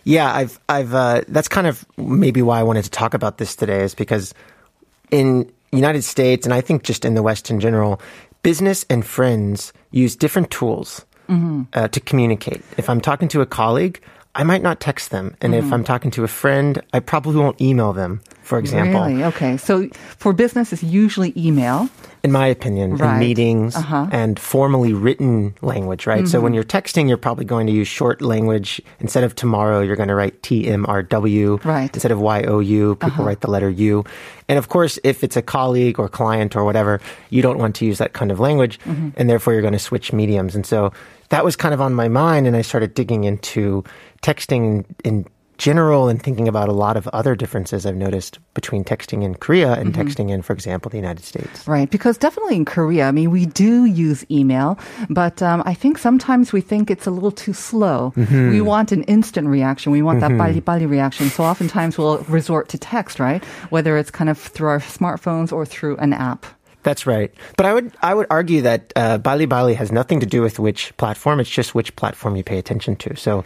Yeah, 0.04 0.32
I've, 0.32 0.58
I've, 0.68 0.94
uh, 0.94 1.22
that's 1.28 1.48
kind 1.48 1.66
of 1.66 1.84
maybe 1.96 2.42
why 2.42 2.60
I 2.60 2.62
wanted 2.62 2.84
to 2.84 2.90
talk 2.90 3.12
about 3.12 3.38
this 3.38 3.56
today 3.56 3.82
is 3.82 3.94
because 3.94 4.32
in 5.10 5.50
United 5.72 6.02
States 6.02 6.46
and 6.46 6.54
I 6.54 6.60
think 6.60 6.84
just 6.84 7.04
in 7.04 7.14
the 7.14 7.22
West 7.22 7.50
in 7.50 7.58
general, 7.60 8.00
business 8.42 8.86
and 8.88 9.04
friends 9.04 9.72
use 9.90 10.14
different 10.16 10.50
tools 10.50 11.04
uh, 11.72 11.88
to 11.88 12.00
communicate. 12.00 12.62
If 12.76 12.88
I'm 12.88 13.00
talking 13.00 13.28
to 13.28 13.40
a 13.40 13.46
colleague, 13.46 14.00
I 14.34 14.44
might 14.44 14.62
not 14.62 14.80
text 14.80 15.10
them, 15.10 15.36
and 15.40 15.54
if 15.54 15.72
I'm 15.72 15.84
talking 15.84 16.10
to 16.12 16.24
a 16.24 16.28
friend, 16.28 16.80
I 16.92 17.00
probably 17.00 17.36
won't 17.36 17.60
email 17.60 17.92
them. 17.92 18.20
For 18.50 18.58
example, 18.58 19.00
Really? 19.06 19.22
Okay. 19.30 19.56
So 19.56 19.88
for 20.22 20.32
business, 20.32 20.72
it's 20.74 20.82
usually 20.82 21.32
email. 21.36 21.88
in 22.22 22.32
my 22.32 22.46
opinion, 22.48 22.88
Right. 22.96 23.14
in 23.14 23.18
meetings 23.26 23.74
Uh-huh. 23.76 24.06
and 24.12 24.38
formally 24.38 24.92
written 24.92 25.54
language, 25.62 26.02
right? 26.06 26.26
So 26.28 26.36
Mm-hmm. 26.36 26.44
when 26.44 26.52
you're 26.54 26.64
texting, 26.76 27.08
you're 27.08 27.16
probably 27.26 27.46
going 27.54 27.66
to 27.70 27.72
use 27.72 27.88
short 27.88 28.20
language. 28.20 28.70
Instead 29.04 29.24
of 29.24 29.34
tomorrow, 29.42 29.78
you're 29.80 29.96
going 30.02 30.12
to 30.14 30.18
write 30.20 30.36
TMRW. 30.42 31.64
Right. 31.64 31.90
Instead 31.94 32.12
of 32.12 32.18
YOU, 32.20 32.96
people 32.96 33.24
write 33.24 33.40
the 33.40 33.50
letter 33.50 33.70
U. 33.70 34.04
And 34.50 34.58
of 34.58 34.68
course, 34.68 34.98
if 35.02 35.22
it's 35.24 35.36
a 35.36 35.42
colleague 35.56 35.96
or 36.00 36.08
client 36.10 36.56
or 36.56 36.62
whatever, 36.64 37.00
you 37.30 37.40
don't 37.40 37.58
want 37.58 37.74
to 37.76 37.86
use 37.86 37.96
that 37.98 38.12
kind 38.12 38.30
of 38.30 38.38
language. 38.40 38.78
Mm-hmm. 38.80 39.10
And 39.16 39.30
therefore, 39.30 39.52
you're 39.54 39.62
going 39.68 39.78
to 39.80 39.86
switch 39.90 40.12
mediums. 40.12 40.54
And 40.56 40.66
so 40.66 40.92
that 41.30 41.42
was 41.44 41.54
kind 41.56 41.72
of 41.72 41.80
on 41.80 41.94
my 41.94 42.08
mind. 42.08 42.46
And 42.48 42.54
I 42.56 42.62
started 42.62 42.92
digging 42.94 43.24
into 43.24 43.82
texting 44.22 44.84
in 45.04 45.24
general 45.60 46.08
and 46.08 46.20
thinking 46.20 46.48
about 46.48 46.68
a 46.68 46.72
lot 46.72 46.96
of 46.96 47.06
other 47.08 47.36
differences 47.36 47.84
I've 47.84 47.94
noticed 47.94 48.40
between 48.54 48.82
texting 48.82 49.22
in 49.22 49.34
Korea 49.36 49.74
and 49.74 49.92
mm-hmm. 49.92 50.00
texting 50.00 50.30
in, 50.30 50.40
for 50.40 50.54
example, 50.54 50.88
the 50.88 50.96
United 50.96 51.22
States. 51.22 51.68
Right, 51.68 51.88
because 51.90 52.16
definitely 52.16 52.56
in 52.56 52.64
Korea, 52.64 53.06
I 53.06 53.12
mean, 53.12 53.30
we 53.30 53.44
do 53.44 53.84
use 53.84 54.24
email, 54.30 54.78
but 55.10 55.42
um, 55.42 55.62
I 55.66 55.74
think 55.74 55.98
sometimes 55.98 56.52
we 56.52 56.62
think 56.62 56.90
it's 56.90 57.06
a 57.06 57.10
little 57.10 57.30
too 57.30 57.52
slow. 57.52 58.12
Mm-hmm. 58.16 58.50
We 58.50 58.60
want 58.62 58.90
an 58.90 59.04
instant 59.04 59.48
reaction. 59.48 59.92
We 59.92 60.00
want 60.02 60.20
mm-hmm. 60.20 60.38
that 60.38 60.44
bali 60.44 60.60
bali 60.60 60.86
reaction. 60.86 61.28
So 61.28 61.44
oftentimes 61.44 61.98
we'll 61.98 62.18
resort 62.24 62.70
to 62.70 62.78
text, 62.78 63.20
right? 63.20 63.44
Whether 63.68 63.98
it's 63.98 64.10
kind 64.10 64.30
of 64.30 64.38
through 64.38 64.68
our 64.68 64.80
smartphones 64.80 65.52
or 65.52 65.66
through 65.66 65.98
an 65.98 66.14
app. 66.14 66.46
That's 66.82 67.06
right. 67.06 67.32
But 67.58 67.66
I 67.66 67.74
would 67.74 67.92
I 68.00 68.14
would 68.14 68.26
argue 68.30 68.62
that 68.62 68.92
uh, 68.96 69.18
Bali 69.18 69.44
Bali 69.44 69.74
has 69.74 69.92
nothing 69.92 70.20
to 70.20 70.26
do 70.26 70.40
with 70.40 70.58
which 70.58 70.96
platform. 70.96 71.38
It's 71.38 71.50
just 71.50 71.74
which 71.74 71.94
platform 71.96 72.36
you 72.36 72.42
pay 72.42 72.56
attention 72.56 72.96
to. 72.96 73.14
So 73.16 73.44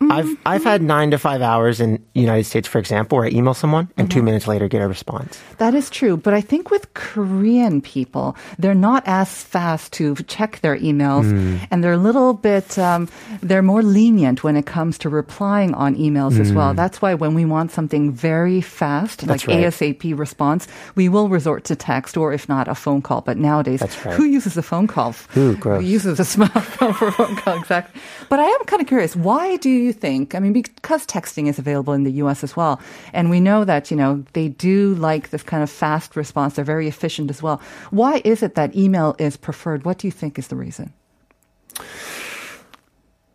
I've 0.00 0.36
I've 0.46 0.64
had 0.64 0.80
nine 0.80 1.10
to 1.10 1.18
five 1.18 1.42
hours 1.42 1.80
in 1.80 2.04
United 2.14 2.44
States, 2.44 2.68
for 2.68 2.78
example, 2.78 3.18
where 3.18 3.26
I 3.26 3.30
email 3.30 3.54
someone 3.54 3.90
and 3.96 4.10
two 4.10 4.22
minutes 4.22 4.46
later 4.46 4.68
get 4.68 4.80
a 4.80 4.88
response. 4.88 5.40
That 5.58 5.74
is 5.74 5.90
true, 5.90 6.16
but 6.16 6.34
I 6.34 6.40
think 6.40 6.70
with 6.70 6.94
Korean 6.94 7.80
people, 7.80 8.36
they're 8.58 8.74
not 8.74 9.02
as 9.06 9.42
fast 9.42 9.92
to 9.94 10.14
check 10.26 10.60
their 10.60 10.76
emails, 10.78 11.26
and 11.70 11.82
they're 11.82 11.92
a 11.92 11.98
little 11.98 12.32
bit, 12.32 12.78
um, 12.78 13.08
they're 13.42 13.62
more 13.62 13.82
lenient 13.82 14.44
when 14.44 14.56
it 14.56 14.66
comes 14.66 14.98
to 14.98 15.08
replying 15.08 15.74
on 15.74 15.96
emails 15.96 16.38
as 16.38 16.52
well. 16.52 16.74
That's 16.74 17.02
why 17.02 17.14
when 17.14 17.34
we 17.34 17.44
want 17.44 17.72
something 17.72 18.12
very 18.12 18.60
fast, 18.60 19.26
like 19.26 19.46
right. 19.46 19.64
ASAP 19.64 20.16
response, 20.16 20.68
we 20.94 21.08
will 21.08 21.28
resort 21.28 21.64
to 21.64 21.76
text 21.76 22.16
or 22.16 22.32
if 22.32 22.48
not 22.48 22.68
a 22.68 22.74
phone 22.74 23.02
call. 23.02 23.20
But 23.20 23.36
nowadays, 23.36 23.82
right. 23.82 24.14
who 24.14 24.24
uses 24.24 24.56
a 24.56 24.62
phone 24.62 24.86
call? 24.86 25.14
Who? 25.30 25.54
Who 25.54 25.80
uses 25.80 26.20
a 26.20 26.22
smartphone 26.36 26.94
for 26.94 27.08
a 27.08 27.12
phone 27.12 27.36
call? 27.36 27.58
Exactly. 27.58 28.00
But 28.28 28.40
I 28.40 28.44
am 28.44 28.64
kind 28.64 28.80
of 28.80 28.88
curious. 28.88 29.16
Why 29.16 29.56
do 29.56 29.68
you 29.68 29.87
think? 29.92 30.34
I 30.34 30.38
mean, 30.38 30.52
because 30.52 31.06
texting 31.06 31.48
is 31.48 31.58
available 31.58 31.92
in 31.92 32.04
the 32.04 32.12
U.S. 32.12 32.44
as 32.44 32.56
well, 32.56 32.80
and 33.12 33.30
we 33.30 33.40
know 33.40 33.64
that 33.64 33.90
you 33.90 33.96
know 33.96 34.24
they 34.32 34.48
do 34.48 34.94
like 34.94 35.30
this 35.30 35.42
kind 35.42 35.62
of 35.62 35.70
fast 35.70 36.16
response. 36.16 36.54
They're 36.54 36.64
very 36.64 36.88
efficient 36.88 37.30
as 37.30 37.42
well. 37.42 37.60
Why 37.90 38.22
is 38.24 38.42
it 38.42 38.54
that 38.54 38.74
email 38.76 39.16
is 39.18 39.36
preferred? 39.36 39.84
What 39.84 39.98
do 39.98 40.06
you 40.06 40.12
think 40.12 40.38
is 40.38 40.48
the 40.48 40.56
reason? 40.56 40.92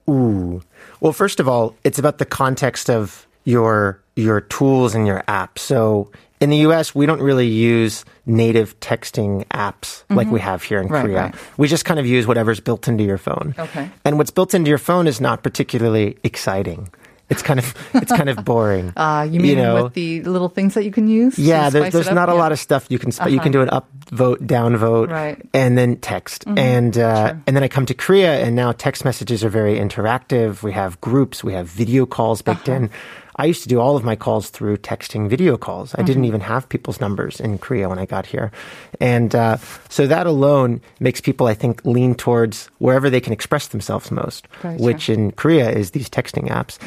Ooh. 0.09 0.61
Well, 0.99 1.13
first 1.13 1.39
of 1.39 1.47
all, 1.47 1.75
it's 1.83 1.99
about 1.99 2.17
the 2.17 2.25
context 2.25 2.89
of 2.89 3.27
your 3.45 4.01
your 4.15 4.41
tools 4.41 4.95
and 4.95 5.07
your 5.07 5.23
apps. 5.27 5.59
So 5.59 6.11
in 6.43 6.49
the 6.49 6.57
US, 6.67 6.93
we 6.93 7.05
don't 7.05 7.21
really 7.21 7.47
use 7.47 8.03
native 8.25 8.77
texting 8.79 9.45
apps 9.47 10.03
like 10.09 10.29
we 10.29 10.39
have 10.39 10.61
here 10.63 10.79
in 10.79 10.85
Mm-hmm. 10.85 10.93
Right, 10.93 11.05
Korea. 11.05 11.21
right. 11.31 11.35
We 11.57 11.67
just 11.67 11.85
kind 11.85 11.99
of 11.99 12.05
use 12.05 12.27
whatever's 12.27 12.59
built 12.59 12.87
into 12.87 13.03
your 13.03 13.17
phone. 13.17 13.55
Okay. 13.57 13.89
And 14.05 14.17
what's 14.17 14.31
built 14.31 14.53
into 14.53 14.69
your 14.69 14.77
phone 14.89 15.07
is 15.07 15.19
not 15.21 15.41
particularly 15.43 16.17
exciting. 16.23 16.89
It's 17.29 17.41
kind 17.41 17.57
of 17.59 17.73
it's 17.95 18.11
kind 18.11 18.29
of 18.29 18.43
boring. 18.43 18.91
Uh, 18.97 19.25
you 19.31 19.39
mean 19.39 19.57
know? 19.57 19.85
with 19.85 19.93
the 19.93 20.21
little 20.23 20.49
things 20.49 20.73
that 20.75 20.83
you 20.83 20.91
can 20.91 21.07
use? 21.07 21.39
Yeah, 21.39 21.69
there's, 21.71 21.85
spice 21.85 21.93
there's 21.93 22.07
it 22.07 22.11
up? 22.11 22.15
not 22.15 22.29
a 22.29 22.35
lot 22.35 22.51
of 22.51 22.59
stuff 22.59 22.85
you 22.89 22.99
can 22.99 23.11
sp- 23.15 23.31
you 23.31 23.39
can 23.39 23.51
do 23.53 23.61
an 23.63 23.69
up 23.71 23.87
vote, 24.11 24.45
down 24.45 24.75
vote, 24.77 25.09
Right. 25.09 25.37
Mm-hmm. 25.39 25.47
and 25.57 25.77
then 25.77 25.95
text, 25.97 26.43
and 26.45 26.97
uh, 26.97 27.33
and 27.47 27.55
then 27.55 27.63
I 27.63 27.69
come 27.69 27.85
to 27.87 27.93
Korea, 27.95 28.43
and 28.43 28.55
now 28.55 28.73
text 28.73 29.05
messages 29.05 29.41
are 29.43 29.49
very 29.49 29.79
interactive. 29.79 30.61
We 30.61 30.73
have 30.73 30.99
groups, 31.01 31.43
we 31.43 31.53
have 31.53 31.65
video 31.67 32.05
calls 32.05 32.41
baked 32.43 32.67
Uh-huh. 32.67 32.85
in. 32.85 32.89
I 33.35 33.45
used 33.45 33.63
to 33.63 33.69
do 33.69 33.79
all 33.79 33.95
of 33.95 34.03
my 34.03 34.15
calls 34.15 34.49
through 34.49 34.77
texting 34.77 35.29
video 35.29 35.57
calls. 35.57 35.93
I 35.93 35.97
Mm-hmm. 35.97 36.05
didn't 36.05 36.25
even 36.25 36.41
have 36.41 36.67
people's 36.69 36.99
numbers 37.01 37.39
in 37.39 37.57
Korea 37.57 37.89
when 37.89 37.99
I 37.99 38.05
got 38.05 38.25
here, 38.25 38.51
and 38.99 39.33
uh, 39.35 39.57
so 39.89 40.05
that 40.07 40.27
alone 40.27 40.81
makes 40.99 41.21
people, 41.21 41.47
I 41.47 41.53
think, 41.53 41.83
lean 41.85 42.15
towards 42.15 42.69
wherever 42.79 43.09
they 43.09 43.21
can 43.21 43.33
express 43.33 43.67
themselves 43.67 44.11
most, 44.11 44.47
Very 44.61 44.77
true. 44.77 44.85
which 44.85 45.09
in 45.09 45.31
Korea 45.31 45.69
is 45.71 45.91
these 45.91 46.09
texting 46.09 46.49
apps, 46.49 46.77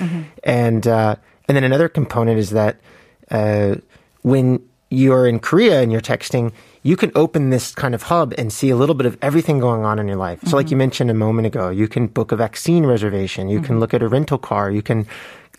and 0.45 0.87
uh, 0.87 1.17
and 1.49 1.57
then 1.57 1.65
another 1.65 1.89
component 1.89 2.39
is 2.39 2.51
that 2.51 2.77
uh, 3.31 3.77
when 4.23 4.61
you're 4.91 5.27
in 5.27 5.41
Korea 5.41 5.81
and 5.83 5.91
you're 5.91 6.01
texting, 6.01 6.53
you 6.85 6.97
can 6.97 7.11
open 7.17 7.51
this 7.51 7.75
kind 7.75 7.93
of 7.95 8.03
hub 8.05 8.33
and 8.39 8.53
see 8.53 8.71
a 8.71 8.77
little 8.77 8.95
bit 8.95 9.05
of 9.07 9.19
everything 9.21 9.59
going 9.59 9.85
on 9.85 9.99
in 9.99 10.07
your 10.07 10.17
life. 10.17 10.39
So, 10.47 10.57
like 10.57 10.71
you 10.71 10.77
mentioned 10.77 11.11
a 11.11 11.15
moment 11.15 11.47
ago, 11.47 11.71
you 11.71 11.89
can 11.89 12.07
book 12.07 12.31
a 12.31 12.37
vaccine 12.37 12.87
reservation, 12.87 13.49
you 13.49 13.61
can 13.61 13.81
look 13.81 13.93
at 13.95 14.03
a 14.03 14.09
rental 14.09 14.39
car, 14.39 14.71
you 14.71 14.83
can 14.83 15.07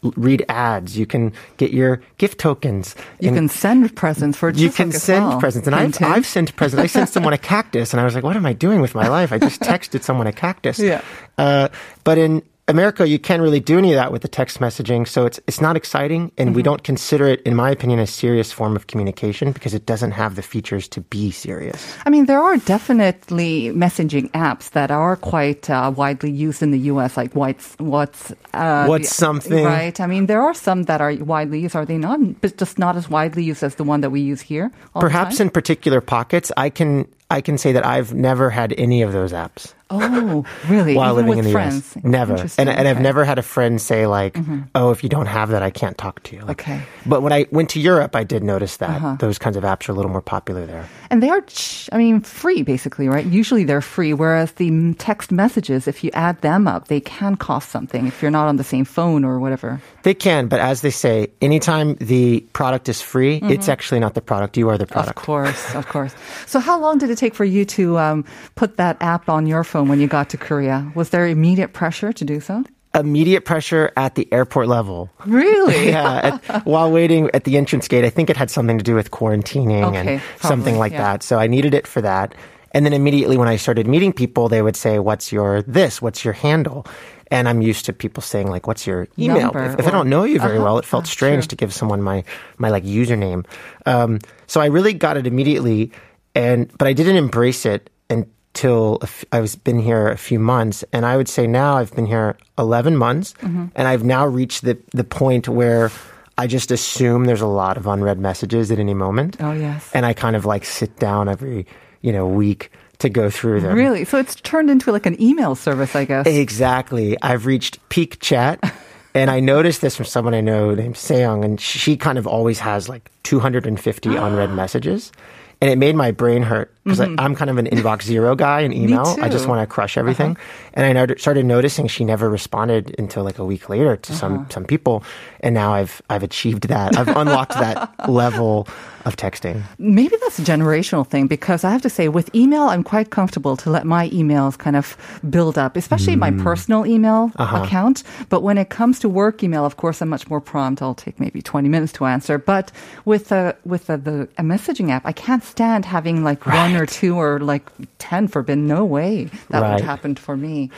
read 0.02 0.46
ads, 0.50 0.98
you 0.98 1.06
can 1.06 1.34
get 1.58 1.72
your 1.72 2.02
gift 2.18 2.40
tokens. 2.40 2.96
You 3.20 3.32
can 3.32 3.50
send 3.50 3.96
presents 3.96 4.38
for 4.38 4.50
you 4.50 4.70
can 4.72 4.92
send 4.92 5.26
well. 5.26 5.40
presents. 5.40 5.68
And 5.68 5.76
I've, 5.76 5.96
hint. 5.96 6.02
I've 6.12 6.26
sent 6.26 6.56
presents. 6.56 6.84
I 6.84 6.88
sent 6.88 7.10
someone 7.10 7.34
a 7.34 7.38
cactus, 7.54 7.94
and 7.94 8.02
I 8.02 8.04
was 8.04 8.16
like, 8.16 8.24
what 8.24 8.36
am 8.36 8.46
I 8.46 8.54
doing 8.54 8.82
with 8.82 8.96
my 8.96 9.08
life? 9.08 9.32
I 9.32 9.40
just 9.40 9.62
texted 9.62 10.04
someone 10.04 10.28
a 10.28 10.34
cactus. 10.34 10.80
Yeah. 10.80 11.02
Uh, 11.38 11.70
but 12.04 12.18
in 12.18 12.44
America, 12.70 13.08
you 13.08 13.18
can't 13.18 13.42
really 13.42 13.62
do 13.62 13.78
any 13.78 13.94
of 13.94 13.96
that 13.96 14.12
with 14.12 14.22
the 14.24 14.28
text 14.28 14.60
messaging, 14.60 15.08
so 15.08 15.26
it's 15.26 15.40
it's 15.48 15.62
not 15.62 15.78
exciting, 15.78 16.32
and 16.38 16.50
Mm-hmm. 16.50 16.56
we 16.56 16.64
don't 16.64 16.84
consider 16.84 17.26
it, 17.28 17.42
in 17.44 17.56
my 17.56 17.70
opinion, 17.72 18.00
a 18.00 18.08
serious 18.08 18.52
form 18.52 18.76
of 18.76 18.88
communication 18.88 19.54
because 19.54 19.74
it 19.74 19.86
doesn't 19.86 20.12
have 20.12 20.36
the 20.36 20.42
features 20.42 20.88
to 20.90 21.00
be 21.02 21.32
serious. 21.32 21.80
I 22.06 22.10
mean, 22.10 22.26
there 22.26 22.42
are 22.42 22.58
definitely 22.58 23.72
messaging 23.72 24.30
apps 24.32 24.72
that 24.72 24.92
are 24.92 25.16
quite 25.16 25.70
uh, 25.70 25.94
widely 25.96 26.32
used 26.32 26.62
in 26.62 26.72
the 26.72 26.80
U.S., 26.92 27.16
like 27.16 27.34
what's 27.36 27.76
what's 27.80 28.34
uh, 28.54 28.86
What's 28.86 29.16
something? 29.16 29.64
right? 29.64 29.98
I 30.00 30.08
mean, 30.08 30.26
there 30.28 30.42
are 30.42 30.54
some 30.54 30.84
that 30.84 31.00
are 31.00 31.14
widely 31.16 31.62
used. 31.62 31.76
Are 31.76 31.86
they 31.86 31.98
not? 31.98 32.20
But 32.42 32.58
just 32.58 32.78
not 32.80 32.98
as 32.98 33.10
widely 33.10 33.44
used 33.44 33.64
as 33.64 33.76
the 33.76 33.84
one 33.86 34.02
that 34.02 34.10
we 34.10 34.20
use 34.20 34.42
here. 34.42 34.72
Perhaps 34.94 35.40
in 35.40 35.50
particular 35.50 36.02
pockets, 36.02 36.52
I 36.58 36.70
can 36.70 37.08
I 37.30 37.42
can 37.42 37.58
say 37.58 37.74
that 37.74 37.86
I've 37.86 38.14
never 38.14 38.50
had 38.50 38.74
any 38.78 39.02
of 39.02 39.12
those 39.12 39.34
apps. 39.34 39.74
oh, 39.90 40.46
really? 40.70 40.96
while 40.96 41.14
Even 41.14 41.26
living 41.28 41.40
in 41.40 41.46
the 41.46 41.52
friends? 41.52 41.96
US. 41.96 42.04
Never. 42.04 42.36
And, 42.58 42.70
and 42.70 42.88
I've 42.88 43.00
never 43.02 43.24
had 43.26 43.38
a 43.40 43.42
friend 43.42 43.82
say 43.82 44.06
like, 44.08 44.38
"Oh, 44.76 44.92
if 44.92 45.04
you 45.04 45.10
don't 45.10 45.26
have 45.28 45.50
that, 45.50 45.62
I 45.64 45.70
can't 45.70 45.98
talk 45.98 46.24
to 46.24 46.36
you." 46.36 46.42
Like, 46.44 46.62
Okay. 46.62 46.82
But 47.06 47.22
when 47.22 47.32
I 47.34 47.46
went 47.52 47.70
to 47.72 47.80
Europe, 47.80 48.16
I 48.16 48.24
did 48.24 48.44
notice 48.44 48.78
that 48.78 48.90
Uh-huh. 48.90 49.16
those 49.20 49.38
kinds 49.40 49.56
of 49.58 49.64
apps 49.64 49.88
are 49.88 49.92
a 49.92 49.96
little 49.96 50.12
more 50.12 50.22
popular 50.22 50.66
there. 50.66 50.86
And 51.10 51.22
they 51.24 51.30
are, 51.30 51.44
I 51.92 51.98
mean, 51.98 52.22
free 52.22 52.64
basically, 52.64 53.08
right? 53.10 53.26
Usually 53.26 53.64
they're 53.66 53.82
free, 53.82 54.14
whereas 54.14 54.54
the 54.54 54.94
text 54.96 55.32
messages, 55.32 55.88
if 55.88 56.04
you 56.04 56.12
add 56.14 56.40
them 56.42 56.68
up, 56.68 56.88
they 56.88 57.00
can 57.02 57.36
cost 57.36 57.70
something 57.70 58.08
if 58.08 58.22
you're 58.22 58.32
not 58.32 58.48
on 58.48 58.56
the 58.58 58.64
same 58.64 58.84
phone 58.86 59.24
or 59.26 59.40
whatever. 59.40 59.80
They 60.08 60.14
can, 60.14 60.48
but 60.48 60.62
as 60.62 60.80
they 60.80 60.90
say, 60.90 61.28
anytime 61.42 61.96
the 61.96 62.40
product 62.54 62.88
is 62.88 63.02
free, 63.02 63.42
it's 63.44 63.68
actually 63.68 64.00
not 64.00 64.14
the 64.14 64.22
product. 64.22 64.56
You 64.56 64.70
are 64.70 64.78
the 64.78 64.86
product. 64.86 65.20
Of 65.20 65.26
course, 65.26 65.76
of 65.76 65.86
course. 65.90 66.16
So, 66.46 66.62
how 66.62 66.80
long 66.80 66.98
did 66.98 67.10
it 67.10 67.18
take 67.18 67.36
for 67.36 67.44
you 67.44 67.66
to 67.76 67.98
um, 68.00 68.24
put 68.56 68.78
that 68.78 68.96
app 69.02 69.28
on 69.28 69.48
your 69.48 69.66
phone 69.66 69.90
when 69.90 70.00
you 70.00 70.08
got 70.08 70.30
to 70.30 70.38
Korea? 70.38 70.90
Was 70.96 71.10
there 71.10 71.28
immediate 71.28 71.74
pressure 71.74 72.14
to 72.14 72.24
do 72.24 72.40
so? 72.40 72.64
immediate 72.96 73.44
pressure 73.44 73.92
at 73.98 74.16
the 74.16 74.32
airport 74.32 74.70
level. 74.70 75.12
Really? 75.26 75.88
yeah, 75.94 76.40
at, 76.48 76.66
while 76.66 76.90
waiting 76.90 77.30
at 77.34 77.44
the 77.44 77.58
entrance 77.58 77.90
gate, 77.90 78.06
I 78.06 78.10
think 78.10 78.30
it 78.30 78.38
had 78.38 78.50
something 78.50 78.78
to 78.78 78.84
do 78.86 78.96
with 78.96 79.12
quarantining 79.12 79.84
Okay, 79.84 80.16
and 80.16 80.22
something 80.40 80.78
like 80.78 80.94
yeah. 80.94 81.04
that. 81.04 81.22
So 81.22 81.38
I 81.38 81.48
needed 81.48 81.74
it 81.74 81.86
for 81.86 82.00
that. 82.02 82.34
And 82.72 82.86
then 82.86 82.94
immediately 82.94 83.38
when 83.38 83.50
I 83.50 83.58
started 83.58 83.88
meeting 83.88 84.14
people, 84.14 84.48
they 84.48 84.62
would 84.62 84.76
say, 84.76 85.00
"What's 85.00 85.32
your 85.32 85.64
this? 85.64 86.02
What's 86.02 86.24
your 86.24 86.34
handle?" 86.34 86.86
And 87.30 87.50
I'm 87.50 87.62
used 87.62 87.86
to 87.86 87.94
people 87.94 88.22
saying 88.24 88.48
like, 88.48 88.68
"What's 88.68 88.88
your 88.88 89.08
email?" 89.20 89.42
Number 89.52 89.64
if, 89.66 89.80
if 89.80 89.88
I 89.88 89.92
don't 89.92 90.10
know 90.10 90.24
you 90.24 90.40
very 90.40 90.56
Uh-huh, 90.58 90.64
well, 90.66 90.78
it 90.80 90.86
felt 90.86 91.08
strange 91.08 91.44
true. 91.44 91.50
to 91.50 91.56
give 91.58 91.74
someone 91.74 92.02
my 92.02 92.24
my 92.58 92.70
like 92.70 92.84
username. 92.86 93.46
Um, 93.86 94.20
so 94.48 94.62
I 94.62 94.68
really 94.68 94.94
got 94.94 95.18
it 95.18 95.28
immediately, 95.28 95.92
and 96.36 96.72
but 96.78 96.88
I 96.88 96.94
didn't 96.94 97.18
embrace 97.18 97.66
it 97.66 97.90
until 98.10 99.00
f- 99.02 99.26
I 99.32 99.40
was 99.42 99.56
been 99.56 99.80
here 99.80 100.08
a 100.08 100.18
few 100.18 100.40
months, 100.40 100.84
and 100.94 101.06
I 101.06 101.18
would 101.18 101.28
say 101.28 101.48
now 101.48 101.76
I've 101.78 101.94
been 101.96 102.06
here 102.08 102.38
eleven 102.58 102.96
months, 102.96 103.34
Mm-hmm. 103.42 103.66
and 103.76 103.88
I've 103.88 104.04
now 104.04 104.26
reached 104.26 104.64
the 104.64 104.78
the 104.94 105.04
point 105.04 105.48
where. 105.48 105.92
I 106.40 106.46
just 106.46 106.70
assume 106.70 107.26
there's 107.26 107.42
a 107.42 107.48
lot 107.48 107.78
of 107.78 107.88
unread 107.88 108.20
messages 108.20 108.70
at 108.70 108.78
any 108.78 108.94
moment. 108.94 109.38
Oh, 109.40 109.54
yes. 109.54 109.90
And 109.92 110.06
I 110.06 110.14
kind 110.14 110.36
of 110.36 110.46
like 110.46 110.66
sit 110.66 111.00
down 111.00 111.28
every, 111.28 111.66
you 112.02 112.12
know, 112.14 112.28
week 112.28 112.70
to 113.00 113.10
go 113.10 113.30
through 113.30 113.62
them. 113.62 113.76
Really? 113.76 114.06
So 114.06 114.18
it's 114.18 114.36
turned 114.36 114.70
into 114.70 114.92
like 114.92 115.06
an 115.06 115.22
email 115.22 115.56
service, 115.56 115.96
I 115.96 116.06
guess. 116.06 116.26
Exactly. 116.26 117.18
I've 117.22 117.46
reached 117.46 117.88
peak 117.90 118.20
chat. 118.20 118.60
And 119.14 119.32
I 119.32 119.40
noticed 119.40 119.82
this 119.82 119.96
from 119.96 120.06
someone 120.06 120.36
I 120.36 120.42
know 120.42 120.76
named 120.76 120.94
Seong, 120.94 121.44
and 121.44 121.60
she 121.60 121.98
kind 121.98 122.20
of 122.20 122.28
always 122.28 122.60
has 122.60 122.88
like 122.88 123.10
250 123.24 124.10
unread 124.16 124.52
messages. 124.52 125.12
And 125.60 125.72
it 125.72 125.80
made 125.80 125.96
my 125.96 126.12
brain 126.12 126.44
hurt 126.44 126.72
because 126.84 127.00
mm-hmm. 127.00 127.20
I'm 127.20 127.34
kind 127.34 127.50
of 127.50 127.58
an 127.58 127.66
inbox 127.66 128.04
zero 128.04 128.36
guy 128.36 128.60
in 128.60 128.72
email. 128.74 129.16
I 129.20 129.28
just 129.28 129.48
want 129.48 129.68
to 129.68 129.74
crush 129.74 129.98
uh-huh. 129.98 130.02
everything. 130.02 130.38
And 130.76 131.00
I 131.00 131.16
started 131.16 131.48
noticing 131.48 131.88
she 131.88 132.06
never 132.06 132.30
responded 132.30 132.94
until 133.00 133.24
like 133.24 133.40
a 133.40 133.46
week 133.46 133.70
later 133.70 133.98
to 133.98 134.14
some 134.14 134.42
uh-huh. 134.42 134.50
some 134.50 134.66
people. 134.66 135.04
And 135.40 135.56
now 135.56 135.74
I've 135.74 136.00
I've 136.12 136.22
achieved 136.22 136.68
that. 136.68 136.96
I've 136.96 137.08
unlocked 137.08 137.54
that 137.54 137.92
level 138.08 138.68
of 139.08 139.16
texting. 139.16 139.64
Maybe 139.80 140.16
that's 140.22 140.38
a 140.38 140.42
generational 140.44 141.08
thing 141.08 141.28
because 141.28 141.64
I 141.64 141.72
have 141.72 141.82
to 141.84 141.90
say, 141.90 142.10
with 142.10 142.34
email, 142.36 142.64
I'm 142.64 142.84
quite 142.84 143.10
comfortable 143.10 143.56
to 143.58 143.70
let 143.70 143.86
my 143.86 144.10
emails 144.10 144.58
kind 144.58 144.76
of 144.76 144.98
build 145.30 145.58
up, 145.58 145.78
especially 145.78 146.16
my 146.18 146.32
personal 146.32 146.86
email 146.86 147.32
account. 147.40 148.04
But 148.30 148.42
when 148.44 148.58
it 148.58 148.70
comes 148.70 149.00
to 149.00 149.10
work 149.10 149.44
email, 149.44 149.66
of 149.66 149.78
course, 149.78 150.02
I'm 150.02 150.10
much 150.10 150.30
more 150.30 150.42
prompt. 150.42 150.82
I'll 150.82 150.94
take 150.94 151.20
maybe 151.20 151.42
20 151.42 151.70
minutes 151.70 151.94
to 151.94 152.06
answer. 152.06 152.38
But 152.38 152.72
with 153.06 153.32
uh, 153.32 153.54
with 153.66 153.90
uh, 153.90 153.98
the 153.98 154.28
a 154.38 154.44
messaging 154.44 154.90
app, 154.92 155.06
I 155.06 155.14
can't 155.14 155.44
stand 155.44 155.86
having 155.86 156.24
like 156.24 156.46
one 156.46 156.76
or 156.76 156.86
two 156.86 157.16
or 157.16 157.40
like 157.40 157.64
10 158.00 158.28
forbidden. 158.28 158.68
No 158.68 158.84
way 158.86 159.30
that 159.50 159.62
Right. 159.62 159.74
would 159.76 159.82
happen 159.84 160.16
for 160.16 160.36
me. 160.36 160.70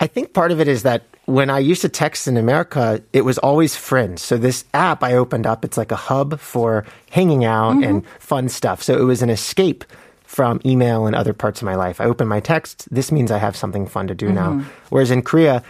I 0.00 0.06
think 0.06 0.32
part 0.32 0.50
of 0.52 0.60
it 0.60 0.68
is 0.68 0.82
that 0.82 1.02
when 1.28 1.50
I 1.50 1.58
used 1.58 1.82
to 1.82 1.90
text 1.90 2.26
in 2.26 2.38
America, 2.38 3.02
it 3.12 3.20
was 3.20 3.36
always 3.36 3.76
friends. 3.76 4.22
So 4.22 4.38
this 4.38 4.64
app 4.72 5.04
I 5.04 5.12
opened 5.12 5.46
up, 5.46 5.62
it's 5.62 5.76
like 5.76 5.92
a 5.92 5.96
hub 5.96 6.40
for 6.40 6.86
hanging 7.10 7.44
out 7.44 7.84
and 7.84 8.06
fun 8.18 8.48
stuff. 8.48 8.82
So 8.82 8.98
it 8.98 9.02
was 9.02 9.20
an 9.20 9.28
escape 9.28 9.84
from 10.24 10.58
email 10.64 11.06
and 11.06 11.14
other 11.14 11.34
parts 11.34 11.60
of 11.60 11.66
my 11.66 11.74
life. 11.74 12.00
I 12.00 12.06
open 12.06 12.28
my 12.28 12.40
text, 12.40 12.88
this 12.90 13.12
means 13.12 13.30
I 13.30 13.36
have 13.36 13.56
something 13.56 13.86
fun 13.86 14.06
to 14.06 14.14
do 14.14 14.32
now. 14.32 14.64
Whereas 14.88 15.10
in 15.10 15.20
Korea, 15.20 15.62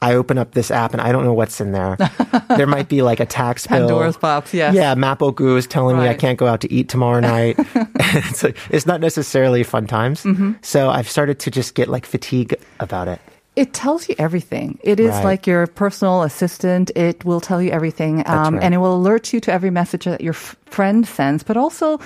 I 0.00 0.14
open 0.14 0.38
up 0.38 0.52
this 0.52 0.70
app 0.70 0.94
and 0.94 1.02
I 1.02 1.12
don't 1.12 1.24
know 1.24 1.34
what's 1.34 1.60
in 1.60 1.72
there. 1.72 1.98
there 2.48 2.66
might 2.66 2.88
be 2.88 3.02
like 3.02 3.20
a 3.20 3.26
tax 3.26 3.66
bill. 3.66 3.80
Pandora's 3.80 4.16
box, 4.16 4.54
yes. 4.54 4.74
Yeah, 4.74 4.94
Mapo-gu 4.94 5.58
is 5.58 5.66
telling 5.66 5.98
me 5.98 6.08
I 6.08 6.14
can't 6.14 6.38
go 6.38 6.46
out 6.46 6.62
to 6.62 6.72
eat 6.72 6.88
tomorrow 6.88 7.20
night. 7.36 7.56
it's, 7.74 8.44
like, 8.44 8.56
it's 8.70 8.86
not 8.86 9.02
necessarily 9.02 9.62
fun 9.62 9.86
times. 9.86 10.22
Mm-hmm. 10.22 10.52
So 10.62 10.88
I've 10.88 11.08
started 11.08 11.38
to 11.40 11.50
just 11.50 11.74
get 11.74 11.88
like 11.88 12.06
fatigue 12.06 12.54
about 12.80 13.08
it. 13.08 13.20
It 13.54 13.74
tells 13.74 14.08
you 14.08 14.14
everything. 14.18 14.78
It 14.82 14.98
is 14.98 15.10
Right. 15.10 15.24
like 15.24 15.46
your 15.46 15.66
personal 15.66 16.22
assistant. 16.22 16.90
It 16.96 17.22
will 17.24 17.40
tell 17.40 17.60
you 17.60 17.70
everything, 17.70 18.22
um, 18.26 18.54
right. 18.54 18.62
and 18.64 18.72
it 18.74 18.78
will 18.78 18.96
alert 18.96 19.32
you 19.34 19.40
to 19.40 19.52
every 19.52 19.68
message 19.70 20.04
that 20.06 20.22
your 20.22 20.32
f- 20.32 20.56
friend 20.64 21.06
sends. 21.06 21.42
But 21.42 21.58
also, 21.58 22.00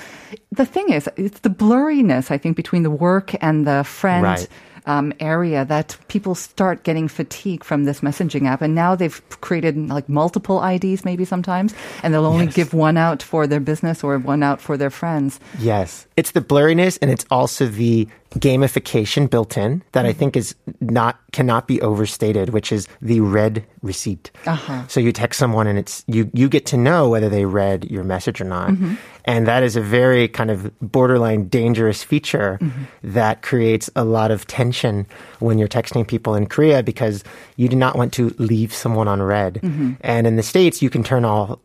the 0.51 0.67
thing 0.67 0.89
is, 0.91 1.09
it's 1.17 1.41
the 1.41 1.49
blurriness 1.51 2.33
I 2.33 2.39
think 2.39 2.57
between 2.57 2.83
the 2.83 2.91
work 2.91 3.33
and 3.41 3.65
the 3.67 3.85
friend. 3.85 4.25
Right. 4.25 4.49
Um, 4.89 5.13
area 5.19 5.65
that 5.65 5.97
people 6.07 6.37
start 6.37 6.85
getting 6.85 7.09
fatigue 7.09 7.65
from 7.65 7.87
this 7.87 8.03
messaging 8.03 8.47
app, 8.47 8.63
and 8.63 8.73
now 8.73 8.95
they've 8.95 9.21
created 9.41 9.75
like 9.89 10.09
multiple 10.09 10.63
IDs, 10.63 11.05
maybe 11.05 11.25
sometimes, 11.25 11.75
and 12.05 12.15
they'll 12.15 12.25
only 12.25 12.45
Yes. 12.45 12.55
give 12.55 12.73
one 12.73 12.97
out 12.97 13.21
for 13.21 13.49
their 13.49 13.59
business 13.59 14.05
or 14.05 14.17
one 14.21 14.45
out 14.45 14.61
for 14.61 14.77
their 14.77 14.91
friends. 14.91 15.41
Yes. 15.59 16.07
It's 16.17 16.31
the 16.31 16.41
blurriness 16.41 16.99
and 17.03 17.11
it's 17.11 17.25
also 17.33 17.67
the 17.67 18.07
gamification 18.37 19.29
built 19.29 19.57
in 19.57 19.83
that 19.93 20.05
I 20.05 20.11
mm-hmm. 20.11 20.19
think 20.19 20.37
is 20.37 20.55
not 20.81 21.19
cannot 21.33 21.67
be 21.67 21.81
overstated, 21.81 22.51
which 22.51 22.73
is 22.73 22.89
the 23.01 23.21
read 23.21 23.65
receipt. 23.83 24.31
Uh-huh. 24.47 24.87
So 24.89 25.01
you 25.01 25.13
text 25.13 25.39
someone 25.39 25.67
and 25.67 25.79
it's 25.79 26.05
you 26.07 26.31
you 26.33 26.49
get 26.49 26.67
to 26.67 26.77
know 26.77 27.09
whether 27.09 27.29
they 27.29 27.45
read 27.45 27.91
your 27.91 28.05
message 28.05 28.41
or 28.41 28.45
not. 28.45 28.71
Mm-hmm. 28.71 28.95
And 29.25 29.47
that 29.49 29.65
is 29.65 29.75
a 29.75 29.81
very 29.81 30.29
kind 30.29 30.51
of 30.51 30.71
borderline 30.81 31.49
dangerous 31.49 32.03
feature 32.05 32.59
mm-hmm. 32.61 32.85
that 33.03 33.43
creates 33.43 33.91
a 33.97 34.05
lot 34.05 34.31
of 34.31 34.47
tension 34.47 35.07
when 35.41 35.59
you're 35.59 35.67
texting 35.67 36.07
people 36.07 36.35
in 36.35 36.47
Korea 36.47 36.83
because 36.83 37.25
you 37.57 37.69
do 37.69 37.77
not 37.77 37.97
want 37.97 38.13
to 38.15 38.35
leave 38.39 38.73
someone 38.73 39.09
on 39.09 39.21
read. 39.21 39.61
And 40.01 40.27
in 40.27 40.37
the 40.37 40.43
States 40.43 40.81
you 40.81 40.91
can 40.91 41.03
turn 41.03 41.25
all 41.25 41.61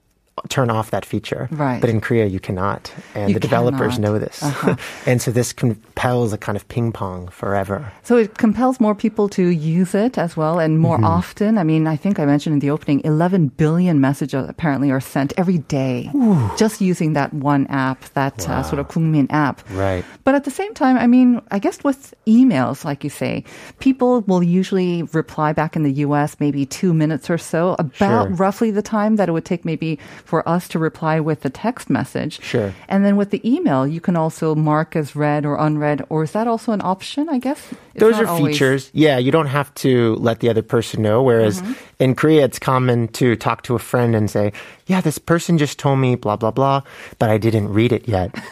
turn 0.50 0.70
off 0.70 0.92
that 0.92 1.06
feature. 1.06 1.48
Right. 1.52 1.80
But 1.82 1.90
in 1.90 2.02
Korea 2.02 2.26
you 2.26 2.40
cannot. 2.40 2.92
And 3.16 3.30
You 3.30 3.34
the 3.36 3.40
developers 3.40 3.96
cannot. 3.96 4.02
know 4.14 4.20
this. 4.20 4.42
Uh-huh. 4.42 4.76
and 5.06 5.22
so 5.22 5.30
this 5.32 5.54
compels 5.54 6.34
a 6.34 6.38
kind 6.38 6.56
of 6.56 6.68
ping 6.68 6.92
pong 6.92 7.28
forever. 7.28 7.92
So 8.04 8.18
it 8.18 8.38
compels 8.38 8.80
more 8.80 8.96
people 8.96 9.30
to 9.30 9.48
use 9.50 9.94
it 9.94 10.18
as 10.18 10.36
well 10.38 10.58
and 10.60 10.80
more 10.80 10.98
Mm-hmm. 10.98 11.06
often. 11.06 11.58
I 11.58 11.64
mean, 11.64 11.86
I 11.88 11.96
think 11.96 12.18
I 12.20 12.26
mentioned 12.26 12.54
in 12.54 12.60
the 12.60 12.70
opening, 12.72 13.02
11 13.04 13.50
billion 13.58 14.00
messages 14.02 14.48
apparently 14.50 14.90
are 14.92 15.00
sent 15.02 15.34
every 15.38 15.60
day 15.60 16.10
just 16.58 16.82
using 16.82 17.14
that 17.14 17.34
one 17.34 17.68
app, 17.68 18.02
that 18.14 18.48
uh, 18.50 18.64
sort 18.64 18.80
of 18.80 18.88
Kungmin 18.88 19.28
app. 19.30 19.62
Right. 19.72 20.04
But 20.24 20.36
at 20.36 20.44
the 20.44 20.52
same 20.52 20.74
time, 20.74 20.98
I 20.98 21.08
mean, 21.08 21.42
I 21.52 21.60
guess 21.60 21.84
with 21.84 22.14
emails, 22.26 22.84
like 22.86 23.04
you 23.04 23.10
say, 23.10 23.44
people 23.80 24.22
will 24.22 24.44
usually 24.44 25.04
reply 25.14 25.54
back 25.54 25.76
in 25.76 25.84
the 25.84 25.94
US 26.08 26.36
maybe 26.40 26.66
two 26.66 26.94
minutes 26.94 27.30
or 27.30 27.38
so, 27.38 27.76
about 27.80 28.28
Sure. 28.28 28.36
roughly 28.36 28.72
the 28.72 28.82
time 28.82 29.16
that 29.18 29.30
it 29.30 29.32
would 29.34 29.46
take 29.46 29.64
maybe 29.66 30.00
for 30.26 30.48
us 30.48 30.68
to 30.70 30.80
reply 30.80 31.20
with 31.20 31.42
the 31.42 31.50
text 31.50 31.90
message. 31.90 32.42
Sure. 32.42 32.74
And 32.88 33.04
then 33.06 33.18
with 33.18 33.32
the 33.32 33.42
email, 33.48 33.88
you 33.88 34.02
can 34.02 34.16
also 34.16 34.56
mark 34.56 34.96
as 34.96 35.16
read 35.16 35.46
or 35.46 35.56
unread, 35.56 36.06
or 36.10 36.24
is 36.24 36.32
that 36.32 36.48
also 36.48 36.72
an 36.72 36.82
option, 36.82 37.30
I 37.30 37.40
guess? 37.40 37.74
It's 37.94 38.00
Those 38.00 38.16
are 38.20 38.26
always- 38.28 38.56
features. 38.56 38.90
Yeah, 38.94 39.18
you 39.18 39.32
don't 39.32 39.48
have 39.48 39.74
to 39.76 40.16
let 40.16 40.40
the 40.40 40.50
other 40.50 40.62
person 40.64 41.02
know. 41.02 41.22
Whereas 41.24 41.62
Mm-hmm. 41.62 41.74
in 42.00 42.16
Korea, 42.16 42.46
it's 42.46 42.60
common 42.60 43.08
to 43.10 43.36
talk 43.36 43.64
to 43.64 43.76
a 43.76 43.80
friend 43.80 44.16
and 44.16 44.30
say, 44.30 44.54
Yeah, 44.88 45.02
this 45.02 45.18
person 45.18 45.58
just 45.58 45.78
told 45.80 46.00
me 46.00 46.16
blah, 46.16 46.36
blah, 46.36 46.52
blah, 46.52 46.82
but 47.20 47.30
I 47.30 47.38
didn't 47.38 47.70
read 47.72 47.92
it 47.92 48.08
yet. 48.08 48.32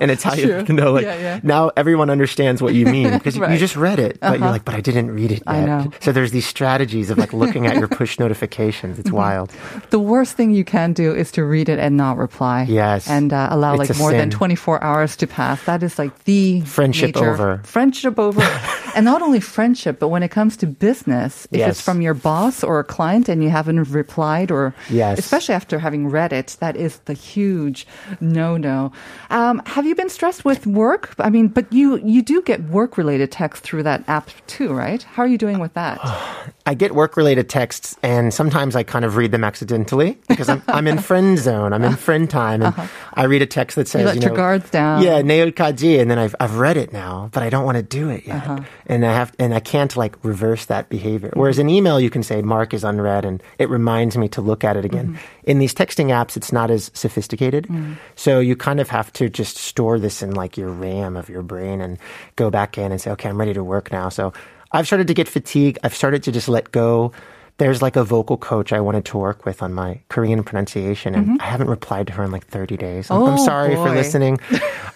and 0.00 0.10
it's 0.10 0.22
how 0.22 0.34
you 0.34 0.62
know, 0.68 0.92
like, 0.92 1.04
Yeah, 1.04 1.18
yeah. 1.18 1.40
now 1.42 1.70
everyone 1.76 2.10
understands 2.10 2.60
what 2.60 2.74
you 2.74 2.86
mean 2.86 3.10
because 3.12 3.36
you- 3.36 3.42
Right. 3.42 3.46
Uh-huh. 3.48 3.54
you 3.54 3.60
just 3.60 3.76
read 3.76 3.98
it, 3.98 4.18
but 4.20 4.38
you're 4.40 4.48
like, 4.50 4.64
But 4.64 4.74
I 4.74 4.80
didn't 4.80 5.10
read 5.10 5.30
it 5.32 5.42
yet. 5.46 5.54
I 5.54 5.64
know. 5.64 5.90
So 6.00 6.12
there's 6.12 6.32
these 6.32 6.46
strategies 6.46 7.10
of 7.10 7.18
like 7.18 7.32
looking 7.32 7.66
at 7.66 7.76
your 7.76 7.88
push 7.88 8.18
notifications. 8.24 8.92
Mm-hmm. 8.98 9.00
It's 9.08 9.12
wild. 9.12 9.52
The 9.90 10.00
worst 10.00 10.36
thing 10.36 10.50
you 10.50 10.64
can 10.64 10.92
do 10.92 11.14
is 11.14 11.30
to 11.32 11.44
read 11.44 11.68
it 11.68 11.78
and 11.78 11.96
not 11.96 12.16
reply. 12.18 12.66
Yes. 12.68 13.08
And 13.08 13.32
uh, 13.32 13.48
allow 13.50 13.74
It's 13.78 13.90
like 13.90 13.98
more 13.98 14.12
than 14.12 14.30
24 14.30 14.82
hours 14.82 15.16
to 15.16 15.26
pass. 15.26 15.62
That 15.64 15.82
is 15.82 15.98
like 15.98 16.24
the 16.24 16.60
Friendship 16.62 17.16
over. 17.16 17.60
Friendship 17.64 18.18
over. 18.18 18.37
and 18.94 19.04
not 19.04 19.22
only 19.22 19.40
friendship, 19.40 19.98
but 19.98 20.08
when 20.08 20.22
it 20.22 20.30
comes 20.30 20.56
to 20.58 20.66
business, 20.66 21.46
if 21.52 21.60
it's 21.60 21.80
from 21.80 22.00
your 22.02 22.14
boss 22.14 22.64
or 22.64 22.78
a 22.80 22.84
client 22.84 23.28
and 23.28 23.42
you 23.42 23.50
haven't 23.50 23.82
replied 23.90 24.50
or 24.50 24.74
Yes. 24.90 25.18
especially 25.18 25.54
after 25.54 25.78
having 25.78 26.08
read 26.08 26.32
it, 26.32 26.56
that 26.60 26.76
is 26.76 26.98
the 27.04 27.12
huge 27.14 27.86
no-no. 28.20 28.92
Um, 29.30 29.62
have 29.66 29.86
you 29.86 29.94
been 29.94 30.08
stressed 30.08 30.44
with 30.44 30.66
work? 30.66 31.14
I 31.18 31.30
mean, 31.30 31.48
but 31.48 31.72
you, 31.72 31.96
you 31.98 32.22
do 32.22 32.42
get 32.42 32.62
work-related 32.64 33.30
texts 33.32 33.64
through 33.66 33.82
that 33.84 34.04
app 34.08 34.30
too, 34.46 34.72
right? 34.72 35.02
How 35.02 35.22
are 35.22 35.28
you 35.28 35.38
doing 35.38 35.58
with 35.58 35.74
that? 35.74 35.98
I 36.66 36.74
get 36.74 36.94
work 36.94 37.16
related 37.16 37.48
texts 37.48 37.96
and 38.02 38.32
sometimes 38.34 38.76
I 38.76 38.82
kind 38.82 39.04
of 39.04 39.16
read 39.16 39.32
them 39.32 39.42
accidentally 39.42 40.18
because 40.28 40.48
I'm, 40.50 40.62
I'm 40.68 40.86
in 40.86 40.98
friend 40.98 41.38
zone. 41.48 41.72
I'm 41.72 41.82
in 41.82 41.96
friend 41.96 42.28
time 42.28 42.62
and 42.62 42.74
I 43.14 43.24
read 43.24 43.40
a 43.40 43.46
text 43.46 43.76
that 43.76 43.88
says, 43.88 44.00
Uh-huh. 44.04 44.14
let 44.14 44.22
you 44.22 44.28
your 44.28 44.36
guards 44.36 44.68
down. 44.70 45.02
Yeah, 45.02 45.22
neilkaji. 45.22 45.98
And 46.00 46.10
then 46.10 46.18
I've, 46.18 46.34
I've 46.40 46.56
read 46.56 46.76
it 46.76 46.92
now, 46.92 47.30
but 47.32 47.42
I 47.42 47.48
don't 47.48 47.64
want 47.64 47.76
to 47.76 47.82
do 47.82 48.10
it 48.10 48.26
yet. 48.28 48.36
Uh-huh. 48.36 48.60
And 48.86 49.04
I 49.04 49.12
have, 49.12 49.34
and 49.38 49.52
I 49.52 49.60
can't 49.60 49.96
like 49.96 50.22
reverse 50.24 50.66
that 50.66 50.88
behavior. 50.88 51.30
Whereas 51.34 51.58
in 51.58 51.68
email, 51.68 51.98
you 51.98 52.10
can 52.10 52.22
say 52.22 52.42
mark 52.42 52.72
is 52.72 52.84
unread 52.84 53.24
and 53.24 53.42
it 53.58 53.68
reminds 53.68 54.16
me 54.16 54.28
to 54.28 54.40
look 54.40 54.62
at 54.62 54.76
it 54.76 54.84
again. 54.84 55.08
Mm-hmm. 55.08 55.50
In 55.50 55.58
these 55.58 55.74
texting 55.74 56.06
apps, 56.06 56.36
it's 56.36 56.52
not 56.52 56.70
as 56.70 56.90
sophisticated. 56.94 57.66
Mm. 57.66 57.96
So 58.14 58.38
you 58.38 58.54
kind 58.54 58.80
of 58.80 58.88
have 58.90 59.12
to 59.14 59.28
just 59.28 59.56
store 59.56 59.98
this 59.98 60.22
in 60.22 60.34
like 60.34 60.56
your 60.56 60.70
RAM 60.70 61.16
of 61.16 61.28
your 61.28 61.42
brain 61.42 61.80
and 61.80 61.98
go 62.36 62.50
back 62.50 62.78
in 62.78 62.92
and 62.92 63.00
say, 63.00 63.10
okay, 63.12 63.28
I'm 63.28 63.38
ready 63.38 63.54
to 63.54 63.64
work 63.64 63.90
now. 63.90 64.08
So 64.08 64.32
I've 64.72 64.86
started 64.86 65.06
to 65.08 65.14
get 65.14 65.28
fatigue. 65.28 65.78
I've 65.82 65.94
started 65.94 66.22
to 66.24 66.32
just 66.32 66.48
let 66.48 66.70
go. 66.70 67.12
There's 67.58 67.82
like 67.82 67.96
a 67.96 68.04
vocal 68.04 68.36
coach 68.36 68.72
I 68.72 68.80
wanted 68.80 69.04
to 69.06 69.18
work 69.18 69.44
with 69.44 69.62
on 69.62 69.74
my 69.74 70.00
Korean 70.08 70.42
pronunciation, 70.44 71.14
and 71.14 71.42
I 71.42 71.44
haven't 71.44 71.68
replied 71.68 72.06
to 72.06 72.12
her 72.14 72.24
in 72.24 72.30
like 72.30 72.46
30 72.46 72.76
days. 72.76 73.10
I'm, 73.10 73.16
I'm 73.16 73.22
Mm-hmm. 73.28 73.40
Oh, 73.40 73.44
sorry 73.44 73.74
for 73.74 73.90
listening. 73.90 74.38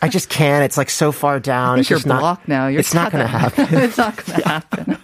I 0.00 0.08
just 0.08 0.28
can't. 0.28 0.64
It's 0.64 0.76
like 0.78 0.88
so 0.90 1.10
far 1.12 1.40
down. 1.40 1.80
It's 1.80 1.90
you're 1.90 1.98
just 1.98 2.06
not. 2.06 2.46
now. 2.48 2.68
You're 2.68 2.80
it's 2.80 2.94
not 2.94 3.10
going 3.12 3.22
to 3.24 3.28
happen. 3.28 3.66
it's 3.70 3.98
not 3.98 4.16
going 4.24 4.40
to 4.42 4.48
happen. 4.48 4.96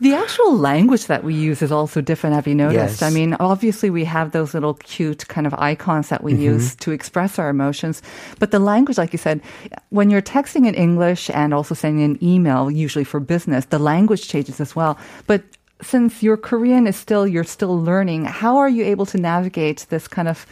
the 0.00 0.14
actual 0.14 0.56
language 0.56 1.06
that 1.06 1.22
we 1.22 1.34
use 1.34 1.60
is 1.62 1.70
also 1.70 2.00
different. 2.00 2.34
Have 2.34 2.46
you 2.46 2.54
noticed? 2.54 3.00
Yes. 3.00 3.02
I 3.02 3.10
mean, 3.10 3.34
obviously 3.40 3.90
we 3.90 4.04
have 4.04 4.32
those 4.32 4.54
little 4.54 4.74
cute 4.74 5.28
kind 5.28 5.46
of 5.46 5.54
icons 5.54 6.08
that 6.08 6.22
we 6.24 6.32
Mm-hmm. 6.32 6.42
use 6.42 6.74
to 6.76 6.90
express 6.92 7.38
our 7.38 7.48
emotions, 7.48 8.02
but 8.38 8.50
the 8.50 8.58
language, 8.58 8.98
like 8.98 9.12
you 9.12 9.18
said, 9.18 9.40
when 9.90 10.10
you're 10.10 10.22
texting 10.22 10.66
in 10.66 10.74
English 10.74 11.30
and 11.30 11.54
also 11.54 11.74
sending 11.74 12.04
an 12.04 12.18
email, 12.22 12.70
usually 12.70 13.04
for 13.04 13.20
business, 13.20 13.66
the 13.66 13.78
language 13.78 14.28
changes 14.28 14.60
as 14.60 14.74
well. 14.76 14.98
But 15.26 15.42
since 15.82 16.22
your 16.22 16.36
Korean 16.36 16.86
is 16.86 16.96
still 16.96 17.26
you're 17.26 17.44
still 17.44 17.80
learning, 17.80 18.24
how 18.24 18.56
are 18.56 18.68
you 18.68 18.84
able 18.84 19.06
to 19.06 19.18
navigate 19.18 19.86
this 19.90 20.08
kind 20.08 20.28
of 20.28 20.46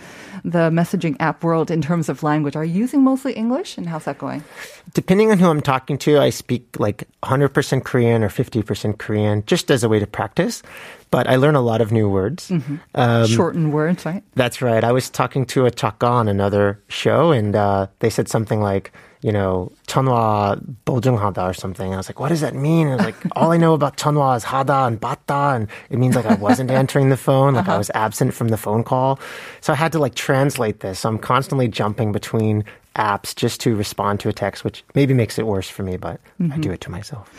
the 0.45 0.69
messaging 0.71 1.17
app 1.21 1.43
world 1.43 1.71
in 1.71 1.81
terms 1.81 2.09
of 2.09 2.23
language? 2.23 2.55
Are 2.55 2.65
you 2.65 2.81
using 2.81 3.03
mostly 3.03 3.33
English 3.33 3.79
and 3.79 3.89
how's 3.89 4.05
that 4.05 4.19
going? 4.19 4.45
Depending 4.93 5.31
on 5.31 5.39
who 5.39 5.49
I'm 5.49 5.63
talking 5.63 5.97
to, 5.99 6.19
I 6.19 6.31
speak 6.31 6.79
like 6.79 7.09
100% 7.23 7.85
Korean 7.85 8.23
or 8.23 8.29
50% 8.29 8.99
Korean 8.99 9.43
just 9.47 9.71
as 9.71 9.83
a 9.83 9.89
way 9.89 9.99
to 9.99 10.07
practice. 10.07 10.63
But 11.11 11.29
I 11.29 11.37
learn 11.37 11.55
a 11.55 11.63
lot 11.63 11.81
of 11.81 11.93
new 11.93 12.09
words. 12.09 12.51
Mm-hmm. 12.51 12.77
Um, 12.95 13.27
Shortened 13.27 13.73
words, 13.73 14.05
right? 14.05 14.23
That's 14.35 14.61
right. 14.61 14.85
I 14.85 14.93
was 14.93 15.09
talking 15.09 15.47
to 15.47 15.65
a 15.65 15.71
chaka 15.71 16.07
on 16.07 16.29
another 16.29 16.83
show 16.89 17.33
and 17.33 17.57
uh, 17.57 17.87
they 18.01 18.11
said 18.11 18.29
something 18.29 18.61
like, 18.61 18.93
you 19.25 19.33
know, 19.33 19.73
Chunwa 19.87 20.61
Bojunghada 20.85 21.49
or 21.49 21.55
something. 21.55 21.95
I 21.95 21.97
was 21.97 22.11
like, 22.11 22.21
what 22.21 22.29
does 22.29 22.43
that 22.43 22.55
mean? 22.55 22.89
I 22.89 22.97
was 22.97 23.05
like, 23.07 23.17
all 23.35 23.53
I 23.53 23.57
know 23.57 23.73
about 23.73 23.97
Chunwa 23.97 24.37
is 24.37 24.45
Hada 24.45 24.87
and 24.87 25.01
Bata, 25.01 25.57
and 25.57 25.69
it 25.89 25.99
means 25.99 26.15
like 26.15 26.27
I 26.27 26.35
wasn't 26.35 26.71
answering 26.83 27.09
the 27.09 27.17
phone, 27.17 27.55
like 27.55 27.63
uh-huh. 27.63 27.77
I 27.77 27.79
was 27.79 27.91
absent 27.95 28.35
from 28.35 28.49
the 28.49 28.59
phone 28.59 28.85
call. 28.85 29.19
So 29.63 29.73
I 29.73 29.77
had 29.77 29.93
to 29.93 29.99
like 29.99 30.15
translate 30.35 30.81
this. 30.81 31.05
I'm 31.05 31.19
constantly 31.19 31.69
jumping 31.69 32.11
between 32.11 32.65
apps 32.97 33.37
just 33.37 33.61
to 33.61 33.77
respond 33.77 34.19
to 34.21 34.29
a 34.29 34.33
text, 34.33 34.65
which 34.65 34.83
maybe 34.93 35.15
makes 35.15 35.39
it 35.39 35.47
worse 35.47 35.69
for 35.69 35.85
me, 35.85 35.97
but 35.97 36.21
I 36.41 36.59
do 36.59 36.73
it 36.73 36.81
to 36.83 36.91
myself. 36.91 37.31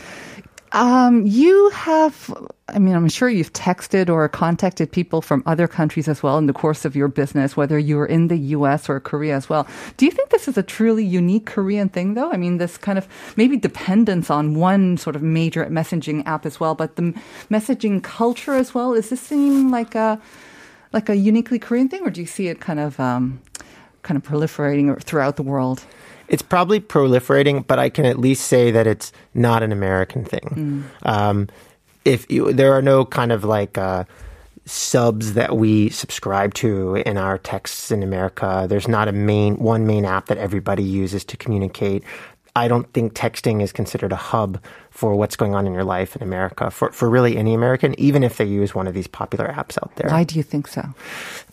Um, 0.72 1.26
you 1.26 1.70
have, 1.70 2.34
I 2.68 2.78
mean, 2.78 2.94
I'm 2.94 3.08
sure 3.08 3.28
you've 3.28 3.52
texted 3.52 4.08
or 4.08 4.26
contacted 4.30 4.90
people 4.90 5.20
from 5.20 5.42
other 5.44 5.68
countries 5.68 6.08
as 6.08 6.22
well 6.22 6.38
in 6.38 6.46
the 6.46 6.54
course 6.54 6.86
of 6.86 6.96
your 6.96 7.08
business, 7.08 7.54
whether 7.54 7.78
you 7.78 7.96
were 7.96 8.06
in 8.06 8.28
the 8.28 8.38
US 8.56 8.88
or 8.88 8.98
Korea 8.98 9.36
as 9.36 9.48
well. 9.48 9.66
Do 9.98 10.06
you 10.06 10.10
think 10.10 10.30
this 10.30 10.48
is 10.48 10.56
a 10.56 10.62
truly 10.62 11.04
unique 11.04 11.44
Korean 11.46 11.90
thing, 11.90 12.14
though? 12.14 12.32
I 12.32 12.38
mean, 12.38 12.56
this 12.56 12.78
kind 12.78 12.96
of 12.96 13.06
maybe 13.36 13.58
dependence 13.58 14.30
on 14.30 14.54
one 14.54 14.96
sort 14.96 15.16
of 15.16 15.22
major 15.22 15.66
messaging 15.66 16.26
app 16.26 16.46
as 16.46 16.58
well, 16.58 16.74
but 16.74 16.96
the 16.96 17.12
messaging 17.50 18.02
culture 18.02 18.54
as 18.54 18.74
well. 18.74 18.94
Does 18.94 19.10
this 19.10 19.20
seem 19.20 19.70
like 19.70 19.94
a 19.94 20.18
like 20.96 21.10
a 21.10 21.14
uniquely 21.14 21.58
Korean 21.58 21.88
thing, 21.88 22.02
or 22.02 22.10
do 22.10 22.22
you 22.22 22.26
see 22.26 22.48
it 22.48 22.58
kind 22.58 22.80
of 22.80 22.98
um, 22.98 23.38
kind 24.02 24.16
of 24.16 24.24
proliferating 24.24 25.00
throughout 25.02 25.36
the 25.36 25.42
world? 25.42 25.84
It's 26.28 26.42
probably 26.42 26.80
proliferating, 26.80 27.66
but 27.66 27.78
I 27.78 27.90
can 27.90 28.06
at 28.06 28.18
least 28.18 28.46
say 28.46 28.70
that 28.72 28.86
it's 28.86 29.12
not 29.34 29.62
an 29.62 29.72
American 29.72 30.24
thing. 30.24 30.84
Um, 31.02 31.48
if 32.04 32.28
you, 32.30 32.50
there 32.52 32.72
are 32.72 32.82
no 32.82 33.04
kind 33.04 33.30
of 33.30 33.44
like 33.44 33.76
uh, 33.76 34.04
subs 34.64 35.34
that 35.34 35.56
we 35.56 35.90
subscribe 35.90 36.54
to 36.54 36.96
in 36.96 37.18
our 37.18 37.38
texts 37.38 37.90
in 37.90 38.02
America, 38.02 38.66
there's 38.68 38.88
not 38.88 39.06
a 39.06 39.12
main 39.12 39.56
one 39.58 39.86
main 39.86 40.04
app 40.04 40.26
that 40.26 40.38
everybody 40.38 40.82
uses 40.82 41.24
to 41.26 41.36
communicate. 41.36 42.02
I 42.56 42.68
don't 42.68 42.90
think 42.94 43.12
texting 43.12 43.60
is 43.62 43.70
considered 43.70 44.12
a 44.12 44.16
hub 44.16 44.62
for 44.90 45.14
what's 45.14 45.36
going 45.36 45.54
on 45.54 45.66
in 45.66 45.74
your 45.74 45.84
life 45.84 46.16
in 46.16 46.22
America 46.22 46.70
for, 46.70 46.90
for 46.90 47.08
really 47.08 47.36
any 47.36 47.52
American, 47.52 47.94
even 48.00 48.24
if 48.24 48.38
they 48.38 48.46
use 48.46 48.74
one 48.74 48.86
of 48.86 48.94
these 48.94 49.06
popular 49.06 49.46
apps 49.46 49.76
out 49.82 49.94
there. 49.96 50.10
Why 50.10 50.24
do 50.24 50.36
you 50.36 50.42
think 50.42 50.66
so? 50.66 50.88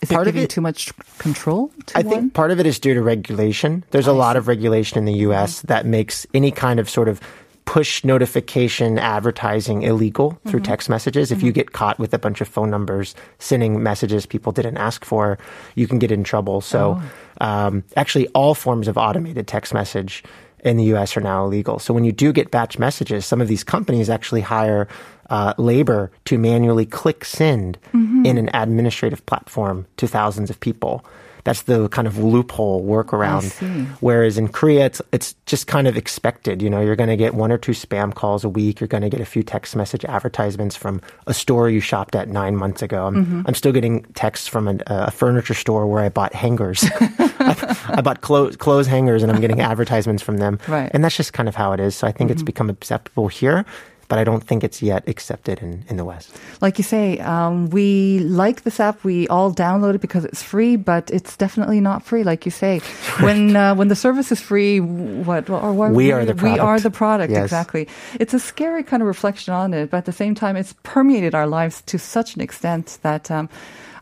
Is 0.00 0.08
Part 0.08 0.26
it 0.26 0.30
of 0.30 0.34
giving 0.34 0.44
it- 0.44 0.50
too 0.50 0.62
much 0.62 0.96
control? 1.18 1.70
To 1.86 1.98
I 1.98 2.00
one? 2.00 2.10
think 2.10 2.34
part 2.34 2.50
of 2.50 2.58
it 2.58 2.64
is 2.64 2.78
due 2.78 2.94
to 2.94 3.02
regulation. 3.02 3.84
There's 3.90 4.06
a 4.06 4.14
lot 4.14 4.36
of 4.36 4.48
regulation 4.48 4.96
in 4.96 5.04
the 5.04 5.18
US 5.28 5.58
mm-hmm. 5.58 5.66
that 5.66 5.84
makes 5.84 6.26
any 6.32 6.50
kind 6.50 6.80
of 6.80 6.88
sort 6.88 7.08
of 7.08 7.20
push 7.66 8.02
notification 8.02 8.98
advertising 8.98 9.82
illegal 9.82 10.38
through 10.46 10.60
mm-hmm. 10.60 10.70
text 10.70 10.88
messages. 10.88 11.30
If 11.30 11.42
you 11.42 11.50
mm-hmm. 11.50 11.56
get 11.56 11.72
caught 11.72 11.98
with 11.98 12.14
a 12.14 12.18
bunch 12.18 12.40
of 12.40 12.48
phone 12.48 12.70
numbers 12.70 13.14
sending 13.38 13.82
messages 13.82 14.24
people 14.24 14.52
didn't 14.52 14.78
ask 14.78 15.04
for, 15.04 15.38
you 15.74 15.86
can 15.86 15.98
get 15.98 16.10
in 16.10 16.24
trouble. 16.24 16.60
So, 16.62 17.00
oh. 17.40 17.46
um, 17.46 17.84
actually, 17.96 18.28
all 18.28 18.54
forms 18.54 18.88
of 18.88 18.96
automated 18.96 19.46
text 19.46 19.74
message 19.74 20.24
in 20.64 20.76
the 20.76 20.84
US 20.94 21.16
are 21.16 21.20
now 21.20 21.44
illegal. 21.44 21.78
So 21.78 21.94
when 21.94 22.04
you 22.04 22.12
do 22.12 22.32
get 22.32 22.50
batch 22.50 22.78
messages, 22.78 23.26
some 23.26 23.40
of 23.40 23.48
these 23.48 23.62
companies 23.62 24.08
actually 24.10 24.40
hire 24.40 24.88
uh, 25.30 25.54
labor 25.58 26.10
to 26.24 26.38
manually 26.38 26.86
click 26.86 27.24
send 27.24 27.78
in 28.26 28.38
an 28.38 28.50
administrative 28.54 29.24
platform 29.26 29.86
to 29.98 30.06
thousands 30.06 30.50
of 30.50 30.58
people. 30.60 31.04
That's 31.44 31.62
the 31.62 31.88
kind 31.90 32.08
of 32.08 32.18
loophole 32.18 32.82
workaround. 32.82 33.52
Whereas 34.00 34.38
in 34.38 34.48
Korea, 34.48 34.86
it's 34.86 35.02
it's 35.12 35.34
just 35.44 35.66
kind 35.66 35.86
of 35.86 35.96
expected. 35.96 36.62
You 36.62 36.70
know, 36.70 36.80
you're 36.80 36.96
going 36.96 37.10
to 37.10 37.16
get 37.16 37.34
one 37.34 37.52
or 37.52 37.58
two 37.58 37.72
spam 37.72 38.14
calls 38.14 38.44
a 38.44 38.48
week. 38.48 38.80
You're 38.80 38.88
going 38.88 39.02
to 39.02 39.10
get 39.10 39.20
a 39.20 39.26
few 39.26 39.42
text 39.42 39.76
message 39.76 40.04
advertisements 40.06 40.74
from 40.74 41.02
a 41.26 41.34
store 41.34 41.68
you 41.68 41.80
shopped 41.80 42.14
at 42.16 42.28
nine 42.28 42.56
months 42.56 42.80
ago. 42.80 43.06
I'm, 43.06 43.14
mm-hmm. 43.14 43.42
I'm 43.46 43.54
still 43.54 43.72
getting 43.72 44.04
texts 44.14 44.48
from 44.48 44.68
an, 44.68 44.82
a 44.86 45.10
furniture 45.10 45.54
store 45.54 45.86
where 45.86 46.02
I 46.02 46.08
bought 46.08 46.32
hangers. 46.32 46.82
I, 47.00 47.76
I 47.88 48.00
bought 48.00 48.22
clothes, 48.22 48.56
clothes 48.56 48.86
hangers, 48.86 49.22
and 49.22 49.30
I'm 49.30 49.40
getting 49.40 49.60
advertisements 49.72 50.22
from 50.22 50.38
them. 50.38 50.58
Right. 50.66 50.90
And 50.94 51.04
that's 51.04 51.16
just 51.16 51.34
kind 51.34 51.48
of 51.48 51.54
how 51.54 51.72
it 51.72 51.80
is. 51.80 51.94
So 51.94 52.06
I 52.06 52.12
think 52.12 52.30
it's 52.30 52.40
mm-hmm. 52.40 52.46
become 52.46 52.70
acceptable 52.70 53.28
here. 53.28 53.66
But 54.14 54.20
I 54.20 54.30
don't 54.30 54.44
think 54.46 54.62
it's 54.62 54.80
yet 54.80 55.02
accepted 55.08 55.58
in, 55.58 55.82
in 55.90 55.96
the 55.96 56.04
West. 56.04 56.30
like 56.60 56.78
you 56.78 56.84
say, 56.84 57.18
um, 57.18 57.68
we 57.70 58.20
like 58.20 58.62
this 58.62 58.78
app. 58.78 59.02
We 59.02 59.26
all 59.26 59.52
download 59.52 59.96
it 59.96 60.00
because 60.00 60.24
it's 60.24 60.40
free, 60.40 60.76
but 60.76 61.10
it's 61.10 61.36
definitely 61.36 61.80
not 61.80 62.04
free. 62.06 62.22
Like 62.22 62.44
you 62.46 62.52
say, 62.52 62.78
when 63.26 63.56
uh, 63.56 63.74
when 63.74 63.88
the 63.88 63.96
service 63.96 64.30
is 64.30 64.40
free, 64.40 64.78
what 64.78 65.50
or 65.50 65.72
what, 65.74 65.90
We 65.90 66.12
are 66.12 66.24
the 66.24 66.34
We 66.34 66.50
are 66.50 66.78
product. 66.78 66.82
the 66.84 66.90
product. 66.92 67.30
Yes. 67.32 67.42
Exactly. 67.50 67.88
It's 68.20 68.34
a 68.34 68.38
scary 68.38 68.84
kind 68.84 69.02
of 69.02 69.08
reflection 69.08 69.52
on 69.52 69.74
it, 69.74 69.90
but 69.90 69.96
at 69.96 70.04
the 70.06 70.12
same 70.12 70.36
time, 70.36 70.54
it's 70.54 70.74
permeated 70.84 71.34
our 71.34 71.48
lives 71.48 71.82
to 71.90 71.98
such 71.98 72.36
an 72.36 72.40
extent 72.40 72.98
that 73.02 73.32
um, 73.34 73.48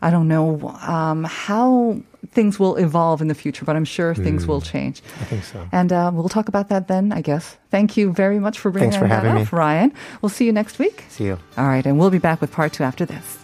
I 0.05 0.11
don't 0.11 0.27
know 0.27 0.77
um, 0.85 1.23
how 1.25 1.97
things 2.33 2.59
will 2.59 2.75
evolve 2.75 3.21
in 3.21 3.27
the 3.27 3.35
future, 3.35 3.65
but 3.65 3.75
I'm 3.75 3.85
sure 3.85 4.13
things 4.15 4.45
will 4.45 4.61
change. 4.61 5.01
I 5.21 5.25
think 5.25 5.43
so. 5.43 5.67
And 5.71 5.93
uh, 5.93 6.11
we'll 6.13 6.29
talk 6.29 6.47
about 6.47 6.69
that 6.69 6.87
then, 6.87 7.11
I 7.11 7.21
guess. 7.21 7.57
Thank 7.69 7.97
you 7.97 8.11
very 8.11 8.39
much 8.39 8.59
for 8.59 8.71
bringing 8.71 8.91
Thanks 8.91 9.01
for 9.01 9.07
that 9.07 9.23
having 9.23 9.41
up, 9.41 9.51
me. 9.51 9.57
Ryan. 9.57 9.93
We'll 10.21 10.29
see 10.29 10.45
you 10.45 10.51
next 10.51 10.79
week. 10.79 11.05
See 11.09 11.25
you. 11.25 11.39
All 11.57 11.67
right, 11.67 11.85
and 11.85 11.99
we'll 11.99 12.09
be 12.09 12.19
back 12.19 12.41
with 12.41 12.51
part 12.51 12.73
two 12.73 12.83
after 12.83 13.05
this. 13.05 13.42